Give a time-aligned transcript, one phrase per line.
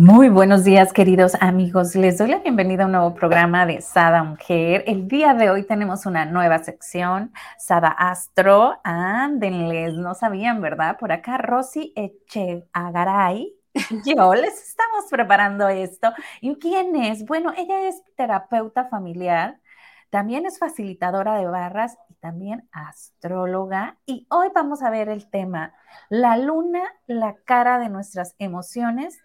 [0.00, 1.94] Muy buenos días, queridos amigos.
[1.94, 4.82] Les doy la bienvenida a un nuevo programa de Sada Mujer.
[4.86, 8.80] El día de hoy tenemos una nueva sección, Sada Astro.
[8.82, 10.96] Ándenles, no sabían, ¿verdad?
[10.98, 13.54] Por acá, Rosy Echeagaray.
[14.06, 16.14] Yo les estamos preparando esto.
[16.40, 17.26] ¿Y quién es?
[17.26, 19.60] Bueno, ella es terapeuta familiar,
[20.08, 23.98] también es facilitadora de barras y también astróloga.
[24.06, 25.74] Y hoy vamos a ver el tema,
[26.08, 29.20] la luna, la cara de nuestras emociones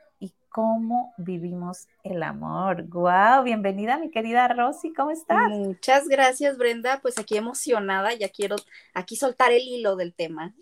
[0.56, 2.88] cómo vivimos el amor.
[2.88, 3.44] ¡Guau!
[3.44, 5.50] Bienvenida, mi querida Rosy, ¿cómo estás?
[5.50, 7.02] Muchas gracias, Brenda.
[7.02, 8.56] Pues aquí emocionada, ya quiero
[8.94, 10.54] aquí soltar el hilo del tema.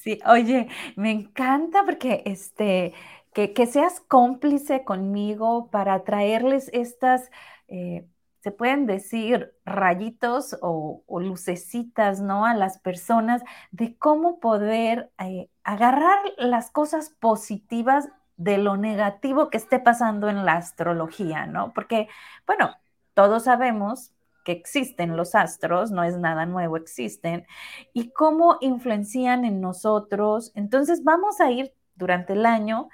[0.00, 2.94] Sí, oye, me encanta porque este,
[3.34, 7.30] que, seas cómplice conmigo para traerles estas.
[7.68, 8.06] Eh,
[8.40, 12.46] se pueden decir rayitos o, lucecitas, ¿no?
[12.46, 19.56] A las personas de cómo poder eh, agarrar las cosas positivas de lo negativo que
[19.58, 21.72] esté pasando en la astrología, ¿no?
[21.72, 22.08] Porque,
[22.46, 22.76] bueno,
[23.14, 24.12] todos sabemos
[24.44, 27.46] que existen los astros, no es nada nuevo, existen,
[27.92, 30.52] y cómo influencian en nosotros.
[30.54, 32.88] Entonces vamos a ir durante el año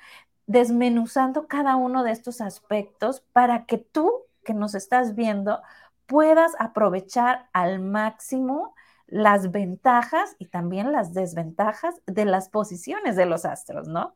[0.46, 4.10] desmenuzando cada uno de estos aspectos para que tú
[4.44, 5.60] que nos estás viendo
[6.06, 8.74] puedas aprovechar al máximo
[9.06, 14.14] las ventajas y también las desventajas de las posiciones de los astros, ¿no?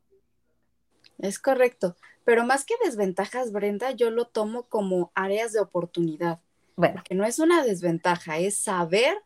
[1.19, 6.41] Es correcto, pero más que desventajas, Brenda, yo lo tomo como áreas de oportunidad.
[6.77, 7.03] Bueno.
[7.05, 9.17] Que no es una desventaja, es saber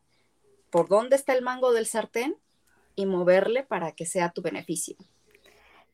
[0.70, 2.36] por dónde está el mango del sartén
[2.94, 4.96] y moverle para que sea tu beneficio.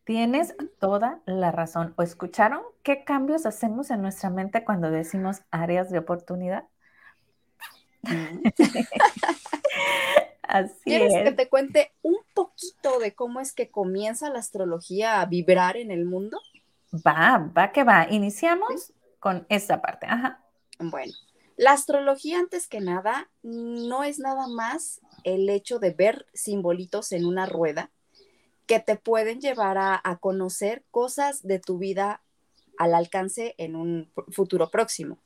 [0.04, 1.94] Tienes toda la razón.
[1.96, 6.64] ¿O escucharon qué cambios hacemos en nuestra mente cuando decimos áreas de oportunidad?
[8.02, 8.42] Mm.
[10.84, 15.76] ¿Quieres que te cuente un poquito de cómo es que comienza la astrología a vibrar
[15.76, 16.40] en el mundo?
[17.06, 18.06] Va, va que va.
[18.10, 20.06] Iniciamos con esta parte.
[20.06, 20.42] Ajá.
[20.78, 21.12] Bueno,
[21.56, 27.24] la astrología antes que nada no es nada más el hecho de ver simbolitos en
[27.24, 27.90] una rueda
[28.66, 32.22] que te pueden llevar a, a conocer cosas de tu vida
[32.78, 35.18] al alcance en un futuro próximo.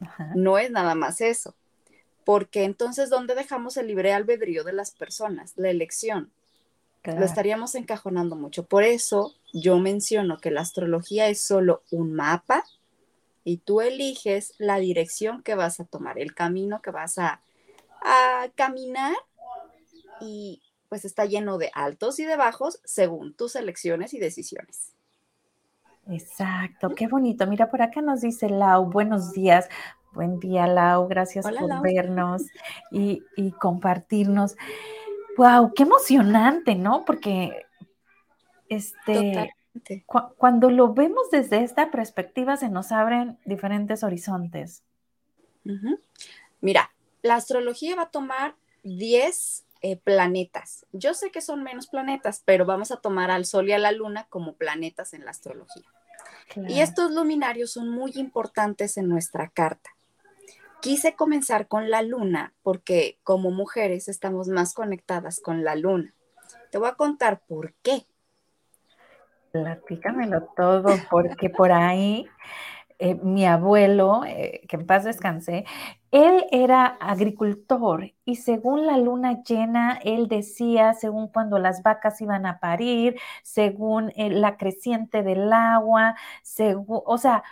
[0.00, 0.32] Ajá.
[0.34, 1.54] No es nada más eso
[2.28, 5.54] porque entonces, ¿dónde dejamos el libre albedrío de las personas?
[5.56, 6.30] La elección.
[7.02, 8.66] Lo estaríamos encajonando mucho.
[8.66, 12.66] Por eso yo menciono que la astrología es solo un mapa
[13.44, 17.40] y tú eliges la dirección que vas a tomar, el camino que vas a,
[18.02, 19.16] a caminar
[20.20, 20.60] y
[20.90, 24.92] pues está lleno de altos y de bajos según tus elecciones y decisiones.
[26.10, 27.46] Exacto, qué bonito.
[27.46, 29.68] Mira, por acá nos dice Lau, buenos días.
[30.12, 31.08] Buen día, Lau.
[31.08, 32.42] Gracias por vernos
[32.90, 33.22] y,
[33.60, 34.56] compartirnos.
[35.36, 37.04] Wow, qué emocionante, ¿no?
[37.04, 37.66] Porque
[38.68, 39.54] este,
[40.36, 44.82] cuando lo vemos desde esta perspectiva se nos abren diferentes horizontes.
[46.60, 46.90] Mira,
[47.22, 50.86] la astrología va a tomar 10 eh, planetas.
[50.92, 53.92] Yo sé que son menos planetas, pero vamos a tomar al Sol y a la
[53.92, 55.84] Luna como planetas en la astrología.
[56.66, 59.90] Y estos luminarios son muy importantes en nuestra carta.
[60.88, 66.14] Quise comenzar con la luna porque como mujeres estamos más conectadas con la luna.
[66.70, 68.06] Te voy a contar por qué.
[69.52, 72.26] Platícamelo todo, porque por ahí
[72.98, 75.66] eh, mi abuelo, eh, que en paz descanse,
[76.10, 82.46] él era agricultor y según la luna llena, él decía, según cuando las vacas iban
[82.46, 87.44] a parir, según eh, la creciente del agua, según, o sea,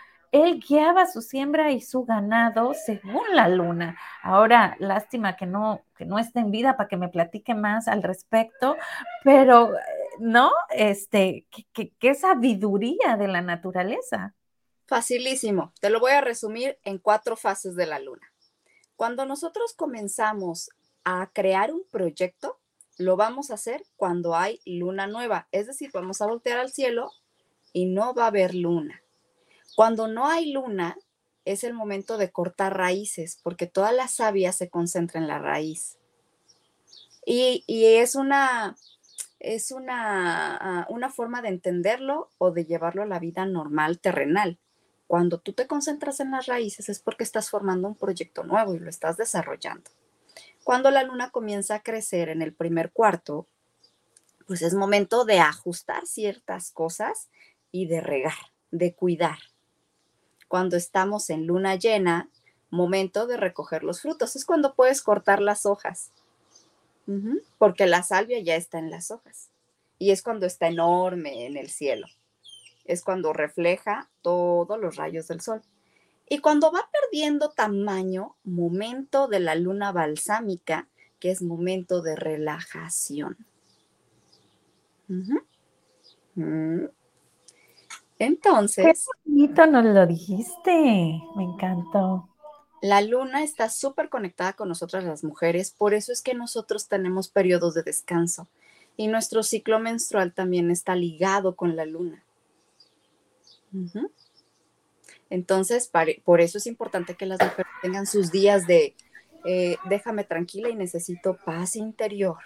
[0.43, 3.99] él guiaba su siembra y su ganado según la luna.
[4.23, 8.03] Ahora, lástima que no, que no esté en vida para que me platique más al
[8.03, 8.77] respecto,
[9.25, 9.73] pero,
[10.19, 10.51] ¿no?
[10.71, 14.35] Este, qué, sabiduría de la naturaleza.
[14.87, 15.73] Facilísimo.
[15.81, 18.33] Te lo voy a resumir en cuatro fases de la luna.
[18.95, 20.71] Cuando nosotros comenzamos
[21.05, 22.59] a crear un proyecto,
[22.99, 25.49] lo vamos a hacer cuando hay luna nueva.
[25.53, 27.11] Es decir, vamos a voltear al cielo
[27.73, 29.03] y no va a haber luna.
[29.77, 30.97] Cuando no hay luna,
[31.45, 35.99] es el momento de cortar raíces, porque toda la savia se concentra en la raíz.
[37.27, 38.79] Y, es una,
[39.39, 44.59] es una, ah, una forma de entenderlo o de llevarlo a la vida normal, terrenal.
[45.07, 48.79] Cuando tú te concentras en las raíces es porque estás formando un proyecto nuevo y
[48.79, 49.91] lo estás desarrollando.
[50.65, 53.47] Cuando la luna comienza a crecer en el primer cuarto,
[54.47, 57.29] pues es momento de ajustar ciertas cosas
[57.71, 59.39] y de regar, de cuidar.
[60.49, 62.29] Cuando estamos en luna llena,
[62.71, 64.37] momento de recoger los frutos.
[64.37, 66.11] Es cuando puedes cortar las hojas,
[67.59, 69.51] porque la salvia ya está en las hojas.
[69.99, 72.07] Y es cuando está enorme en el cielo.
[72.85, 75.63] Es cuando refleja todos los rayos del sol.
[76.29, 80.89] Y cuando va perdiendo tamaño, momento de la luna balsámica,
[81.21, 83.37] que es momento de relajación.
[88.19, 88.85] Entonces.
[88.85, 91.21] Qué bonito nos lo dijiste.
[91.37, 92.29] Me encantó.
[92.83, 97.29] La luna está súper conectada con nosotras las mujeres, por eso es que nosotros tenemos
[97.29, 98.49] periodos de descanso
[98.97, 102.23] y nuestro ciclo menstrual también está ligado con la luna.
[105.31, 105.91] Entonces,
[106.25, 108.95] por eso es importante que las mujeres tengan sus días de
[109.45, 112.37] eh, déjame tranquila y necesito paz interior.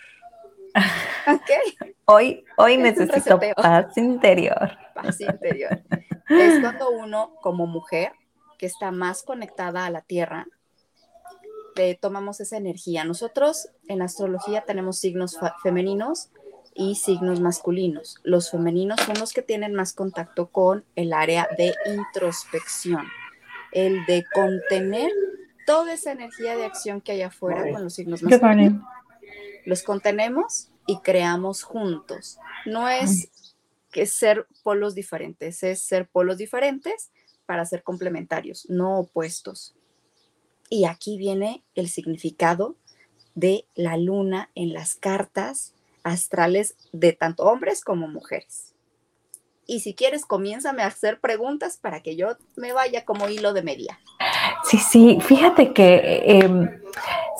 [2.06, 4.76] Hoy, hoy necesito paz interior.
[4.94, 5.82] Paz interior.
[6.28, 8.12] Es cuando uno, como mujer,
[8.58, 10.46] que está más conectada a la tierra,
[12.00, 13.04] tomamos esa energía.
[13.04, 16.30] Nosotros en astrología tenemos signos femeninos
[16.74, 18.16] y signos masculinos.
[18.22, 23.06] Los femeninos son los que tienen más contacto con el área de introspección,
[23.72, 25.10] el de contener
[25.66, 28.82] toda esa energía de acción que hay afuera con los signos masculinos.
[29.70, 32.40] Los contenemos y creamos juntos.
[32.66, 33.28] No es
[33.92, 37.12] que ser polos diferentes, es ser polos diferentes
[37.46, 39.76] para ser complementarios, no opuestos.
[40.70, 42.74] Y aquí viene el significado
[43.36, 48.74] de la luna en las cartas astrales de tanto hombres como mujeres.
[49.68, 53.62] Y si quieres, comiénzame a hacer preguntas para que yo me vaya como hilo de
[53.62, 54.00] media.
[54.64, 56.68] Sí, sí, fíjate que em,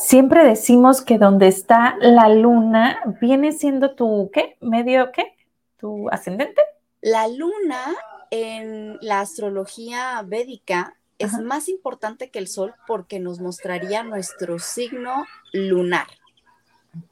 [0.00, 4.56] siempre decimos que donde está la luna viene siendo tu, ¿qué?
[4.60, 5.36] ¿Medio qué?
[5.78, 6.60] ¿Tu ascendente?
[7.02, 7.94] La luna
[8.30, 15.26] en la astrología védica es más importante que el sol porque nos mostraría nuestro signo
[15.52, 16.06] lunar.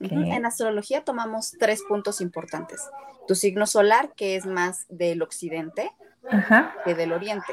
[0.00, 2.81] En astrología tomamos tres puntos importantes.
[3.26, 5.93] Tu signo solar, que es más del occidente
[6.85, 7.53] que del oriente.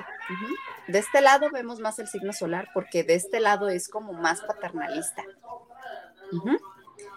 [0.88, 4.42] De este lado vemos más el signo solar porque de este lado es como más
[4.42, 5.24] paternalista.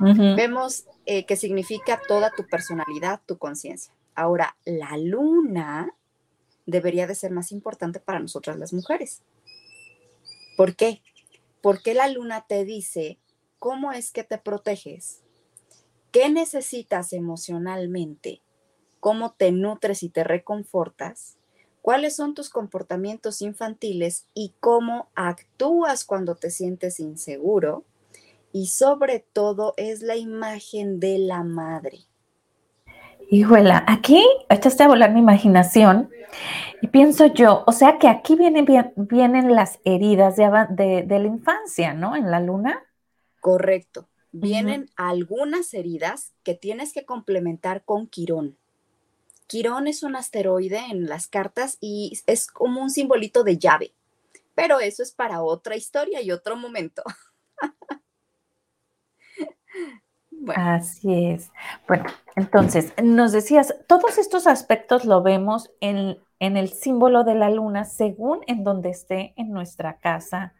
[0.00, 3.93] Vemos eh, que significa toda tu personalidad, tu conciencia.
[4.14, 5.94] Ahora, la luna
[6.66, 9.22] debería de ser más importante para nosotras las mujeres.
[10.56, 11.02] ¿Por qué?
[11.62, 13.19] Porque la luna te dice
[13.58, 15.22] cómo es que te proteges,
[16.12, 18.43] qué necesitas emocionalmente,
[19.00, 21.38] cómo te nutres y te reconfortas,
[21.88, 27.82] cuáles son tus comportamientos infantiles y cómo actúas cuando te sientes inseguro.
[28.52, 32.00] Y sobre todo es la imagen de la madre.
[33.31, 36.11] Híjola, aquí echaste a volar mi imaginación
[36.82, 41.94] y pienso yo, o sea que aquí vienen, vienen las heridas de, de la infancia,
[41.94, 42.17] ¿no?
[42.17, 42.82] En la luna.
[43.40, 44.11] Correcto.
[44.31, 48.58] Vienen algunas heridas que tienes que complementar con Quirón.
[49.48, 53.94] Quirón es un asteroide en las cartas y es como un simbolito de llave,
[54.54, 57.02] pero eso es para otra historia y otro momento.
[60.54, 61.50] Así es.
[61.86, 62.04] Bueno,
[62.36, 67.84] entonces, nos decías, todos estos aspectos lo vemos en, en el símbolo de la luna
[67.84, 70.54] según en donde esté en nuestra casa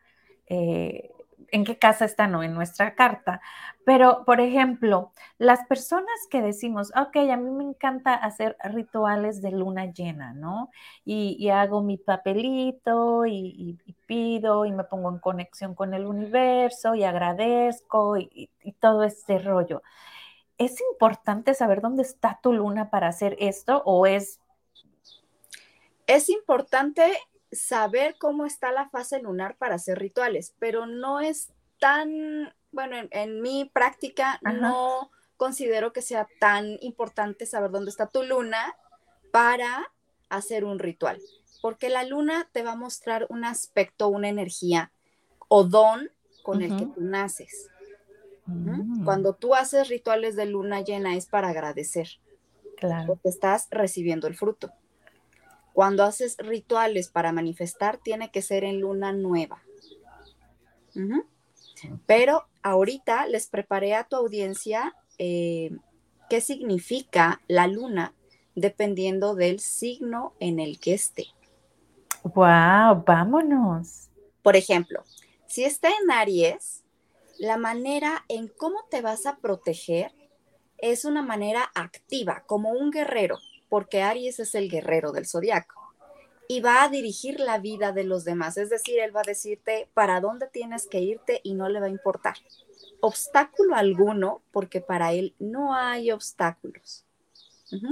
[0.47, 1.11] eh,
[1.51, 3.41] en qué casa está, no en nuestra carta.
[3.85, 9.53] Pero, por ejemplo, las personas que decimos, ok, a mí me encanta hacer rituales de
[9.53, 10.71] luna llena, ¿no?
[11.05, 17.05] Y, hago mi papelito y, pido y me pongo en conexión con el universo y
[17.05, 19.83] agradezco y, y todo este rollo.
[20.59, 24.41] ¿Es importante saber dónde está tu luna para hacer esto o es...
[26.07, 27.03] Es importante
[27.51, 33.41] saber cómo está la fase lunar para hacer rituales, pero no es tan, bueno, en,
[33.41, 38.75] mi práctica no considero que sea tan importante saber dónde está tu luna
[39.31, 39.91] para
[40.29, 41.21] hacer un ritual,
[41.63, 44.93] porque la luna te va a mostrar un aspecto, una energía
[45.49, 46.11] o don
[46.43, 47.69] con el que tú naces.
[48.47, 49.05] Mm.
[49.05, 52.09] Cuando tú haces rituales de luna llena es para agradecer,
[52.77, 53.07] claro.
[53.07, 54.73] porque estás recibiendo el fruto.
[55.79, 59.63] Cuando haces rituales para manifestar, tiene que ser en luna nueva.
[62.05, 65.71] Pero ahorita les preparé a tu audiencia eh,
[66.29, 68.13] qué significa la luna
[68.57, 71.27] dependiendo del signo en el que esté.
[72.25, 73.05] ¡Wow!
[73.07, 74.09] Vámonos.
[74.43, 75.05] Por ejemplo,
[75.47, 76.83] si está en Aries,
[77.39, 80.11] la manera en cómo te vas a proteger
[80.79, 85.95] es una manera activa, como un guerrero, porque Aries es el guerrero del zodiaco
[86.49, 88.57] y va a dirigir la vida de los demás.
[88.57, 91.87] Es decir, él va a decirte para dónde tienes que irte y no le va
[91.87, 92.37] a importar
[93.01, 97.05] obstáculo alguno, porque para él no hay obstáculos.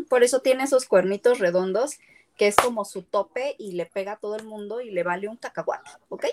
[0.09, 1.99] Por eso tiene esos cuernitos redondos,
[2.37, 5.29] que es como su tope y le pega a todo el mundo y le vale
[5.29, 6.27] un cacahuate, ¿ok?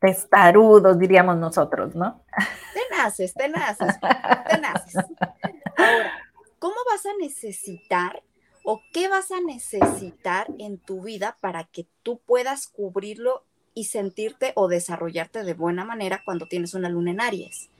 [0.00, 2.22] Testarudos, diríamos nosotros, ¿no?
[2.74, 3.96] Tenaces, tenaces,
[4.48, 5.04] tenaces.
[5.76, 6.12] Ahora,
[6.58, 8.22] ¿cómo vas a necesitar
[8.64, 14.52] o qué vas a necesitar en tu vida para que tú puedas cubrirlo y sentirte
[14.56, 17.70] o desarrollarte de buena manera cuando tienes una luna en Aries?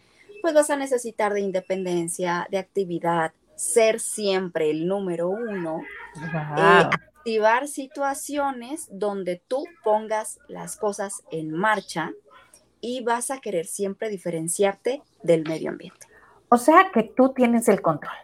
[0.41, 5.83] Pues vas a necesitar de independencia, de actividad, ser siempre el número uno,
[6.17, 12.13] eh, activar situaciones donde tú pongas las cosas en marcha
[12.81, 16.07] y vas a querer siempre diferenciarte del medio ambiente.
[16.49, 18.15] O sea que tú tienes el control.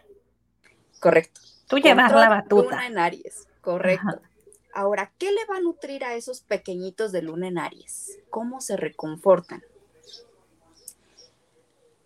[1.05, 1.39] Correcto.
[1.67, 2.63] Tú llevas la batuta.
[2.63, 4.23] Luna en Aries, correcto.
[4.73, 8.17] Ahora, ¿qué le va a nutrir a esos pequeñitos de luna en Aries?
[8.31, 9.61] ¿Cómo se reconfortan?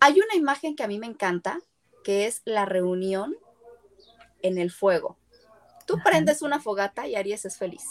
[0.01, 1.61] Hay una imagen que a mí me encanta,
[2.03, 3.37] que es la reunión
[4.41, 5.15] en el fuego.
[5.85, 7.85] Tú prendes una fogata y Aries es feliz.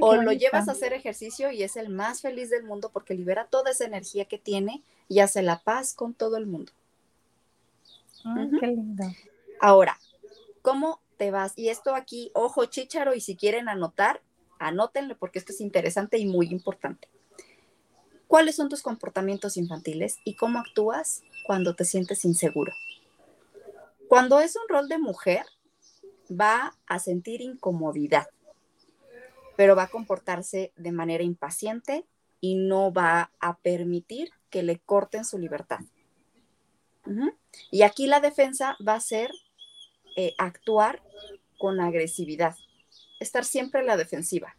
[0.00, 3.46] o lo llevas a hacer ejercicio y es el más feliz del mundo porque libera
[3.46, 6.72] toda esa energía que tiene y hace la paz con todo el mundo.
[8.58, 9.04] qué lindo.
[9.60, 9.98] Ahora,
[10.62, 11.52] ¿cómo te vas.
[11.56, 14.22] Y esto aquí, ojo chicharo, y si quieren anotar,
[14.58, 17.08] anótenlo porque esto es interesante y muy importante.
[18.26, 22.72] ¿Cuáles son tus comportamientos infantiles y cómo actúas cuando te sientes inseguro?
[24.08, 25.44] Cuando es un rol de mujer,
[26.30, 28.28] va a sentir incomodidad,
[29.56, 32.06] pero va a comportarse de manera impaciente
[32.40, 35.80] y no va a permitir que le corten su libertad.
[37.70, 39.30] Y aquí la defensa va a ser
[40.16, 41.02] eh, actuar
[41.58, 42.56] con agresividad,
[43.20, 44.56] estar siempre en la defensiva.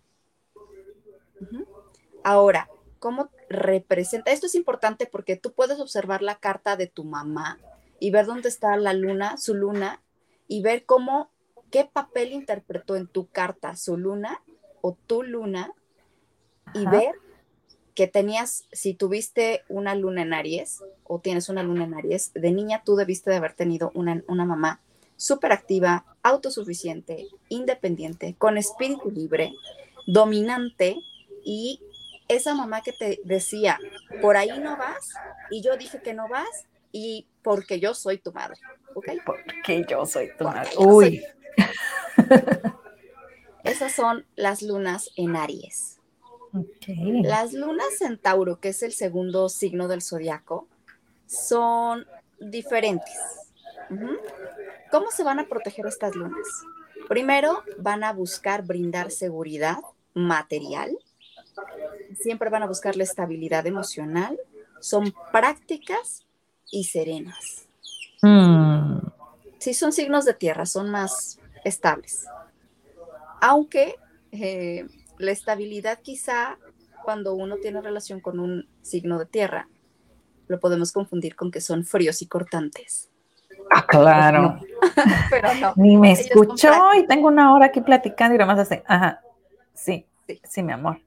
[2.24, 4.32] Ahora, ¿cómo representa?
[4.32, 7.58] Esto es importante porque tú puedes observar la carta de tu mamá
[8.00, 10.02] y ver dónde está la luna, su luna,
[10.48, 11.30] y ver cómo,
[11.72, 14.42] qué papel interpretó en tu carta su luna
[14.82, 15.74] o tu luna,
[16.74, 17.16] y ver
[17.96, 22.52] que tenías, si tuviste una luna en Aries o tienes una luna en Aries, de
[22.52, 24.82] niña tú debiste de haber tenido una, una mamá
[25.20, 29.54] súper activa, autosuficiente, independiente, con espíritu libre,
[30.08, 30.98] dominante
[31.44, 31.82] y
[32.30, 33.78] esa mamá que te decía,
[34.22, 35.14] por ahí no vas,
[35.52, 36.48] y yo dije que no vas,
[36.94, 38.56] y porque yo soy tu madre,
[38.96, 39.10] ¿ok?
[39.26, 40.70] Porque yo soy tu madre.
[40.78, 41.22] Uy.
[43.66, 46.00] Esas son las lunas en Aries.
[47.24, 50.68] Las lunas en Tauro, que es el segundo signo del zodiaco,
[51.28, 52.08] son
[52.40, 53.18] diferentes.
[54.92, 56.48] ¿Cómo se van a proteger estas lunas?
[57.08, 59.78] Primero, van a buscar brindar seguridad
[60.14, 60.98] material.
[62.20, 64.40] Siempre van a buscar la estabilidad emocional.
[64.80, 66.26] Son prácticas
[66.72, 67.68] y serenas.
[68.22, 69.00] Mm.
[69.60, 72.26] Sí, son signos de tierra, son más estables.
[73.42, 73.96] Aunque
[74.32, 76.58] eh, la estabilidad quizá
[77.04, 79.68] cuando uno tiene relación con un signo de tierra,
[80.48, 83.10] lo podemos confundir con que son fríos y cortantes.
[83.72, 84.60] Ah, claro.
[85.30, 85.74] Pero no.
[85.76, 89.22] Ni me escuchó y tengo una hora aquí platicando y más así, ajá,
[89.74, 91.00] sí, sí, sí, mi amor.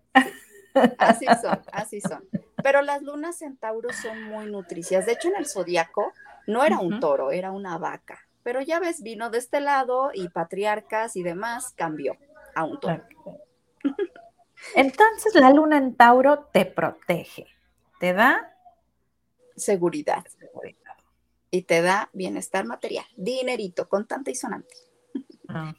[0.98, 2.24] Así son, así son.
[2.62, 5.06] Pero las lunas en Tauro son muy nutricias.
[5.06, 6.12] De hecho, en el zodiaco
[6.46, 8.20] no era un toro, era una vaca.
[8.42, 12.16] Pero ya ves, vino de este lado y patriarcas y demás cambió
[12.54, 13.04] a un toro.
[14.74, 17.46] Entonces, la luna en Tauro te protege,
[17.98, 18.52] te da
[19.56, 20.24] seguridad
[21.52, 24.74] y te da bienestar material, dinerito, contante y sonante.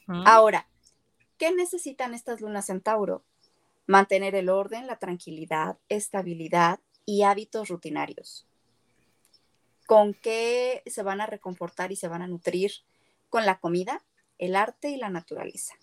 [0.08, 0.70] Ahora,
[1.40, 3.26] ¿qué necesitan estas lunas en Tauro?
[3.88, 8.48] Mantener el orden, la tranquilidad, estabilidad y hábitos rutinarios.
[9.88, 12.72] ¿Con qué se van a reconfortar y se van a nutrir?
[13.30, 14.06] Con la comida,
[14.38, 15.74] el arte y la naturaleza.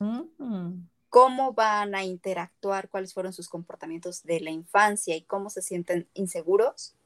[0.00, 0.88] Mm.
[1.08, 2.88] ¿Cómo van a interactuar?
[2.88, 6.96] ¿Cuáles fueron sus comportamientos de la infancia y cómo se sienten inseguros?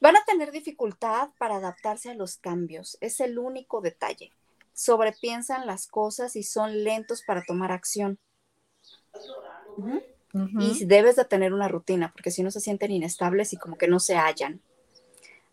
[0.00, 4.32] Van a tener dificultad para adaptarse a los cambios, es el único detalle.
[4.72, 8.18] Sobrepiensan las cosas y son lentos para tomar acción.
[10.58, 13.86] Y debes de tener una rutina, porque si no se sienten inestables y como que
[13.86, 14.60] no se hallan.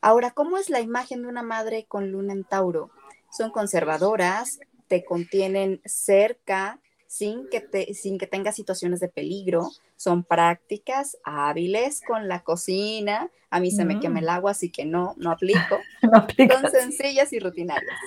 [0.01, 2.89] Ahora, ¿cómo es la imagen de una madre con luna en Tauro?
[3.29, 6.79] Son conservadoras, te contienen cerca,
[7.11, 9.69] sin que, te, sin que tenga situaciones de peligro.
[9.97, 13.29] Son prácticas hábiles con la cocina.
[13.49, 14.29] A mí se me quema el mm.
[14.29, 15.77] agua, así que no, no aplico.
[16.01, 17.97] son sencillas y rutinarias.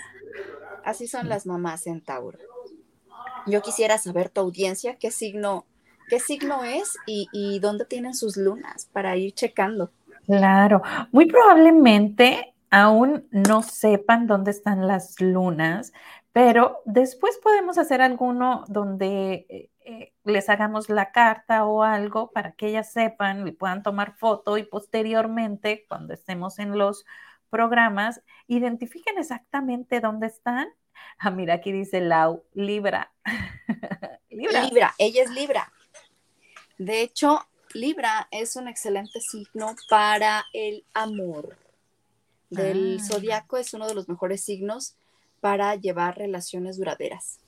[0.86, 2.38] Así son las mamás en Tauro.
[3.46, 5.66] Yo quisiera saber tu audiencia qué signo,
[6.08, 9.90] qué signo es y, y dónde tienen sus lunas para ir checando.
[10.24, 10.80] Claro,
[11.12, 15.92] muy probablemente aún no sepan dónde están las lunas,
[16.34, 22.56] pero después podemos hacer alguno donde eh, eh, les hagamos la carta o algo para
[22.56, 27.06] que ellas sepan y puedan tomar foto y posteriormente, cuando estemos en los
[27.50, 30.66] programas, identifiquen exactamente dónde están.
[31.18, 33.12] Ah, mira, aquí dice Lau, Libra.
[34.28, 34.62] Libra.
[34.64, 35.72] Libra, ella es Libra.
[36.78, 41.56] De hecho, Libra es un excelente signo para el amor.
[42.50, 43.04] Del ah.
[43.04, 44.96] zodiaco es uno de los mejores signos
[45.44, 47.38] para llevar relaciones duraderas.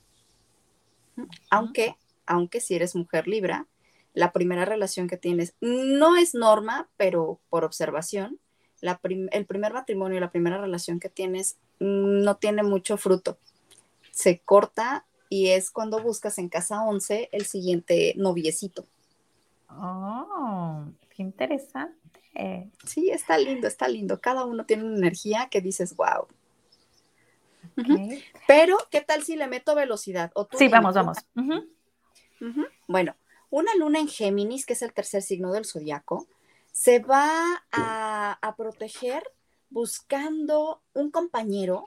[1.49, 1.95] Aunque,
[2.27, 3.65] aunque si eres mujer Libra,
[4.13, 8.39] la primera relación que tienes no es norma, pero por observación,
[8.81, 13.39] el primer matrimonio, la primera relación que tienes no tiene mucho fruto.
[14.11, 18.85] Se corta y es cuando buscas en casa 11 el siguiente noviecito.
[19.71, 21.97] Oh, qué interesante.
[22.85, 24.21] Sí, está lindo, está lindo.
[24.21, 26.27] Cada uno tiene una energía que dices, wow.
[28.47, 30.31] Pero, ¿qué tal si le meto velocidad?
[30.57, 31.17] sí, vamos, vamos.
[32.87, 33.15] Bueno,
[33.49, 36.27] una luna en Géminis, que es el tercer signo del zodiaco,
[36.71, 39.23] se va a, a proteger
[39.69, 41.85] buscando un compañero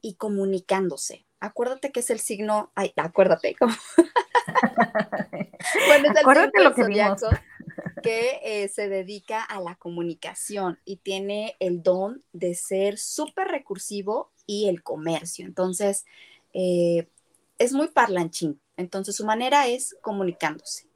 [0.00, 1.26] y comunicándose.
[1.40, 3.76] Acuérdate que es el signo, ay, acuérdate, bueno,
[6.10, 7.28] es el signo lo que zodiaco
[8.02, 14.32] que eh, se dedica a la comunicación y tiene el don de ser súper recursivo
[14.48, 15.46] y el comercio.
[15.46, 16.06] Entonces,
[16.54, 17.06] eh,
[17.58, 18.60] es muy parlanchín.
[18.76, 20.88] Entonces, su manera es comunicándose,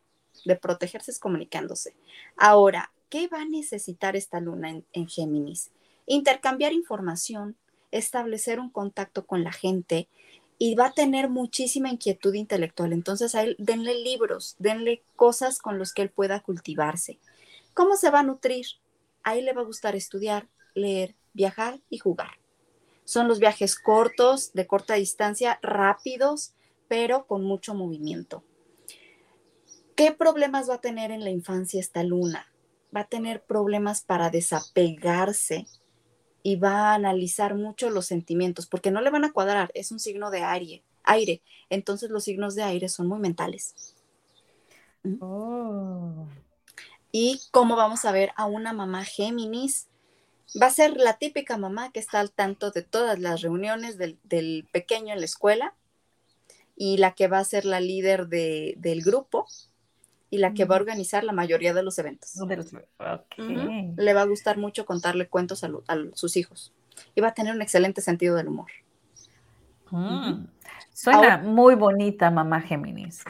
[0.45, 1.95] de protegerse es comunicándose.
[2.37, 5.71] Ahora, ¿qué va a necesitar esta luna en, Géminis?
[6.07, 7.57] Intercambiar información,
[7.91, 10.09] establecer un contacto con la gente
[10.59, 12.93] y va a tener muchísima inquietud intelectual.
[12.93, 17.19] Entonces a él denle libros, denle cosas con los que él pueda cultivarse.
[17.75, 18.67] ¿Cómo se va a nutrir?
[19.25, 22.42] A él le va a gustar estudiar, leer, viajar y jugar.
[23.13, 26.55] Son los viajes cortos, de corta distancia, rápidos,
[26.89, 28.43] pero con mucho movimiento.
[29.95, 32.51] ¿Qué problemas va a tener en la infancia esta luna?
[32.97, 35.67] Va a tener problemas para desapegarse
[36.43, 40.01] y va a analizar mucho los sentimientos, porque no le van a cuadrar, es un
[40.01, 41.43] signo de aire, aire.
[41.69, 43.95] Entonces los signos de aire son muy mentales.
[45.21, 46.29] Oh.
[47.11, 49.91] Y cómo vamos a ver a una mamá Géminis,
[50.61, 54.69] va a ser la típica mamá que está al tanto de todas las reuniones del,
[54.73, 55.75] pequeño en la escuela
[56.77, 59.47] y la que va a ser la líder del grupo
[60.31, 62.33] y la que va a organizar la mayoría de los eventos.
[63.97, 65.71] Le va a gustar mucho contarle cuentos a,
[66.15, 66.73] sus hijos
[67.15, 68.71] y va a tener un excelente sentido del humor.
[69.91, 70.47] Mm.
[70.93, 73.25] Suena muy bonita, mamá Géminis.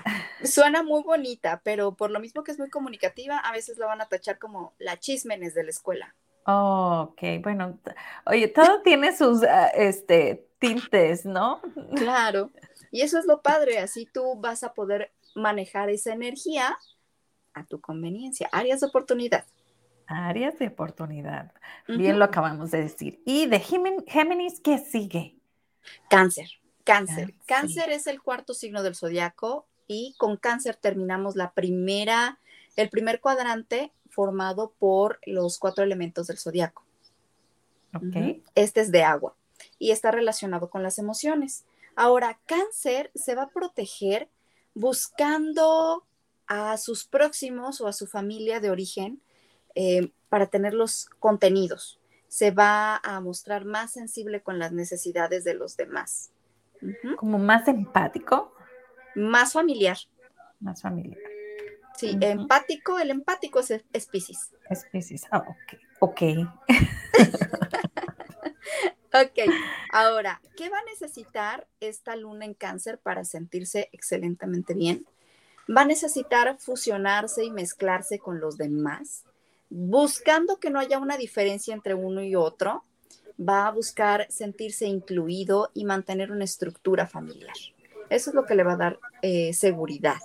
[0.45, 4.01] Suena muy bonita, pero por lo mismo que es muy comunicativa, a veces la van
[4.01, 6.15] a tachar como la chismenes de la escuela.
[6.47, 7.79] Oh, ok, bueno,
[8.27, 11.61] oye, todo tiene sus ah, este, tintes, ¿no?
[11.97, 12.51] Claro,
[12.91, 16.77] y eso es lo padre, así tú vas a poder manejar esa energía
[17.55, 18.49] a tu conveniencia.
[18.53, 19.47] Áreas de oportunidad.
[20.07, 21.53] Áreas de oportunidad.
[21.89, 23.23] Bien lo acabamos de decir.
[23.25, 25.37] ¿Y de Géminis qué sigue?
[26.11, 26.49] Cáncer.
[26.85, 27.35] Cáncer.
[27.47, 32.41] Cáncer es el cuarto signo del zodiaco y con cáncer terminamos la primera,
[32.77, 36.85] el primer cuadrante formado por los cuatro elementos del zodiaco.
[37.95, 38.43] Okay.
[38.55, 39.35] Este es de agua
[39.79, 41.65] y está relacionado con las emociones.
[41.95, 44.29] Ahora, cáncer se va a proteger
[44.75, 46.05] buscando
[46.47, 49.21] a sus próximos o a su familia de origen
[49.75, 52.01] eh, para tener los contenidos.
[52.29, 56.31] Se va a mostrar más sensible con las necesidades de los demás.
[57.17, 58.55] Como más empático.
[59.15, 59.99] Más familiar.
[60.61, 61.19] Más familiar.
[61.97, 64.51] Sí, empático, el empático es, es Pisces.
[64.69, 65.75] Es Pisces, ah, ok.
[66.01, 66.23] Ok.
[69.15, 69.39] ok,
[69.93, 75.07] ahora, ¿qué va a necesitar esta luna en cáncer para sentirse excelentemente bien?
[75.69, 79.25] va a necesitar fusionarse y mezclarse con los demás,
[79.71, 82.85] buscando que no haya una diferencia entre uno y otro,
[83.39, 87.55] va a buscar sentirse incluido y mantener una estructura familiar.
[88.11, 90.19] Eso es lo que le va a dar eh, seguridad.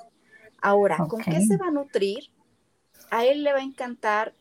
[0.61, 2.29] Ahora, ¿con qué se va a nutrir?
[3.09, 4.33] A él le va a encantar,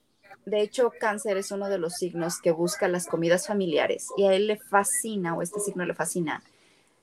[0.44, 4.32] de hecho, cáncer es uno de los signos que busca las comidas familiares y a
[4.32, 6.42] él le fascina, o este signo le fascina,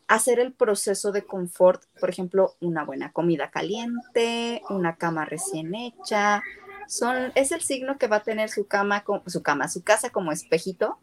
[0.08, 6.42] hacer el proceso de confort, por ejemplo, una buena comida caliente, una cama recién hecha.
[6.88, 10.32] Son, es el signo que va a tener su cama, su cama, su casa como
[10.32, 10.98] espejito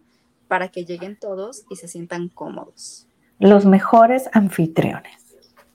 [0.48, 3.06] para que lleguen todos y se sientan cómodos.
[3.38, 5.14] Los mejores anfitriones.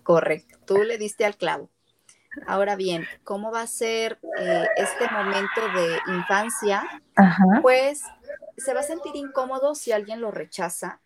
[0.04, 1.70] Correcto, tú le diste al clavo.
[2.48, 6.84] Ahora bien, ¿cómo va a ser eh, este momento de infancia?
[7.62, 8.04] Pues
[8.58, 11.00] se va a sentir incómodo si alguien lo rechaza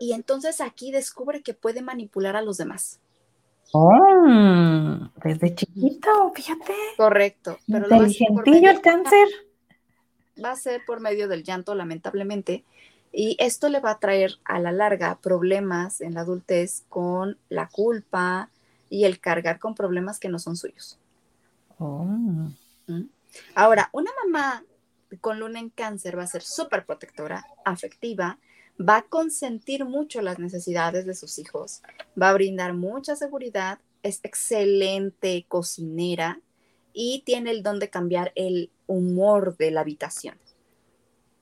[0.00, 3.00] y entonces aquí descubre que puede manipular a los demás.
[3.72, 6.74] Oh, desde chiquito, fíjate.
[6.96, 7.58] Correcto.
[7.66, 9.26] Pero Inteligentillo el cáncer.
[10.42, 12.64] Va a ser por medio del llanto, lamentablemente.
[13.12, 17.68] Y esto le va a traer a la larga problemas en la adultez con la
[17.68, 18.50] culpa
[18.94, 21.00] y el cargar con problemas que no son suyos.
[21.80, 22.04] Oh.
[22.04, 23.08] ¿Mm?
[23.56, 24.62] Ahora, una mamá
[25.20, 28.38] con luna en cáncer va a ser súper protectora, afectiva,
[28.78, 31.82] va a consentir mucho las necesidades de sus hijos,
[32.20, 36.38] va a brindar mucha seguridad, es excelente cocinera
[36.92, 40.38] y tiene el don de cambiar el humor de la habitación.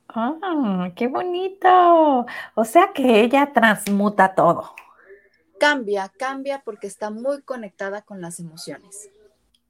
[0.09, 2.27] ¡Ah, qué bonito!
[2.55, 4.75] O sea que ella transmuta todo.
[5.62, 9.11] Cambia, cambia porque está muy conectada con las emociones.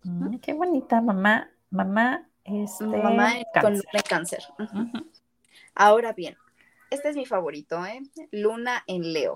[0.05, 3.79] Mm, qué bonita mamá, mamá, este, mamá con
[4.09, 4.43] cáncer.
[5.75, 6.35] Ahora bien,
[6.91, 8.01] este es mi favorito, ¿eh?
[8.31, 9.35] Luna en Leo.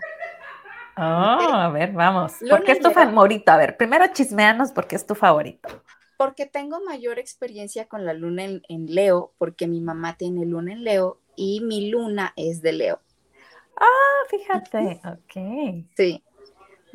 [0.97, 2.33] Oh, a ver, vamos.
[2.49, 3.53] ¿Por qué es tu favorito?
[3.53, 5.69] A ver, primero chismeanos porque es tu favorito.
[6.17, 10.85] Porque tengo mayor experiencia con la luna en, Leo, porque mi mamá tiene luna en
[10.85, 13.01] Leo y mi luna es de Leo.
[13.79, 15.85] Ah, fíjate, ok.
[15.95, 16.23] Sí.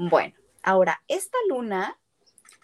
[0.10, 0.34] Bueno,
[0.64, 2.00] ahora, esta luna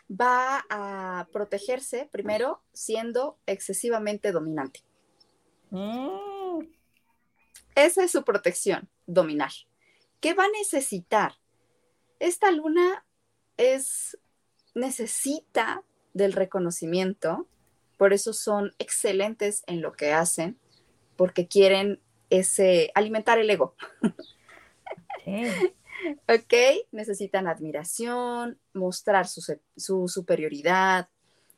[0.09, 4.83] va a protegerse primero siendo excesivamente dominante.
[5.69, 6.65] Mm.
[7.75, 9.51] Esa es su protección, dominar.
[10.19, 11.33] ¿Qué va a necesitar?
[12.19, 13.05] Esta luna
[13.57, 14.17] es
[14.73, 17.47] necesita del reconocimiento,
[17.97, 20.57] por eso son excelentes en lo que hacen,
[21.15, 23.75] porque quieren ese alimentar el ego.
[26.27, 26.53] Ok,
[26.91, 31.09] necesitan admiración, mostrar su, superioridad,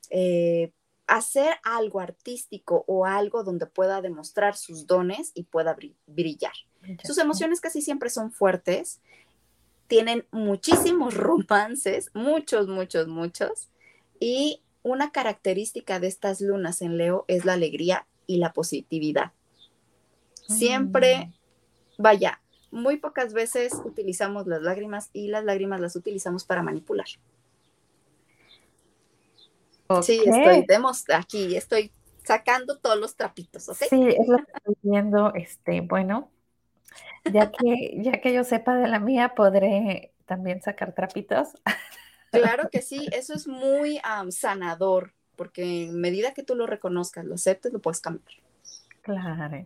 [0.10, 0.71] eh,
[1.08, 5.75] hacer algo artístico o algo donde pueda demostrar sus dones y pueda
[6.06, 6.54] brillar.
[7.04, 9.02] Sus emociones casi siempre son fuertes,
[9.88, 13.69] tienen muchísimos romances, muchos, muchos, muchos,
[14.19, 19.34] y una característica de estas lunas en Leo es la alegría y la positividad.
[20.47, 21.25] Siempre,
[21.97, 22.02] mm.
[22.02, 27.08] vaya, muy pocas veces utilizamos las lágrimas y las lágrimas las utilizamos para manipular.
[30.03, 30.65] Sí, estoy
[31.15, 31.91] aquí, estoy
[32.23, 33.77] sacando todos los trapitos, ¿ok?
[33.89, 36.29] Sí, es lo que estoy viendo, este, bueno,
[37.32, 41.49] ya que, ya que yo sepa de la mía, podré también sacar trapitos.
[42.32, 47.36] Claro que sí, eso es muy sanador, porque en medida que tú lo reconozcas, lo
[47.36, 48.29] aceptes, lo puedes cambiar.
[49.01, 49.65] Claro.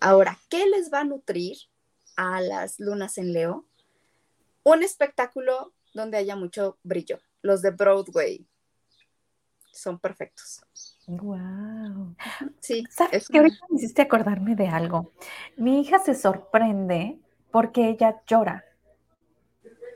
[0.00, 1.56] Ahora, ¿qué les va a nutrir
[2.16, 3.66] a las lunas en Leo?
[4.62, 7.18] Un espectáculo donde haya mucho brillo.
[7.42, 8.46] Los de Broadway
[9.72, 10.62] son perfectos.
[11.06, 12.14] Wow.
[12.60, 12.84] Sí.
[12.90, 15.12] ¿Sabes que ahorita me hiciste acordarme de algo?
[15.56, 17.18] Mi hija se sorprende
[17.50, 18.64] porque ella llora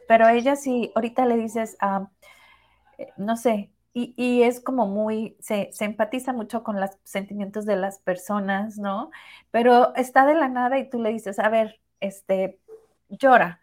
[0.06, 1.76] pero ella sí, ahorita le dices,
[2.98, 8.00] eh, no sé, y, es como muy, se, empatiza mucho con los sentimientos de las
[8.00, 9.12] personas, ¿no?
[9.52, 12.58] Pero está de la nada y tú le dices, a ver, este,
[13.08, 13.60] llora.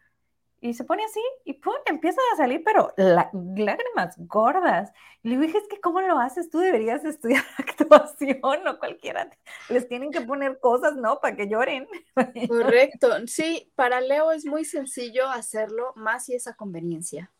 [0.61, 1.73] Y se pone así y ¡pum!
[1.85, 4.93] empiezan a salir, pero lágrimas gordas.
[5.21, 6.49] Y le dije, es que ¿cómo lo haces?
[6.49, 9.29] Tú deberías estudiar actuación o cualquiera.
[9.69, 11.19] Les tienen que poner cosas, ¿no?
[11.19, 11.87] Para que lloren.
[12.47, 13.09] Correcto.
[13.27, 17.31] Sí, para Leo es muy sencillo hacerlo, más si esa conveniencia.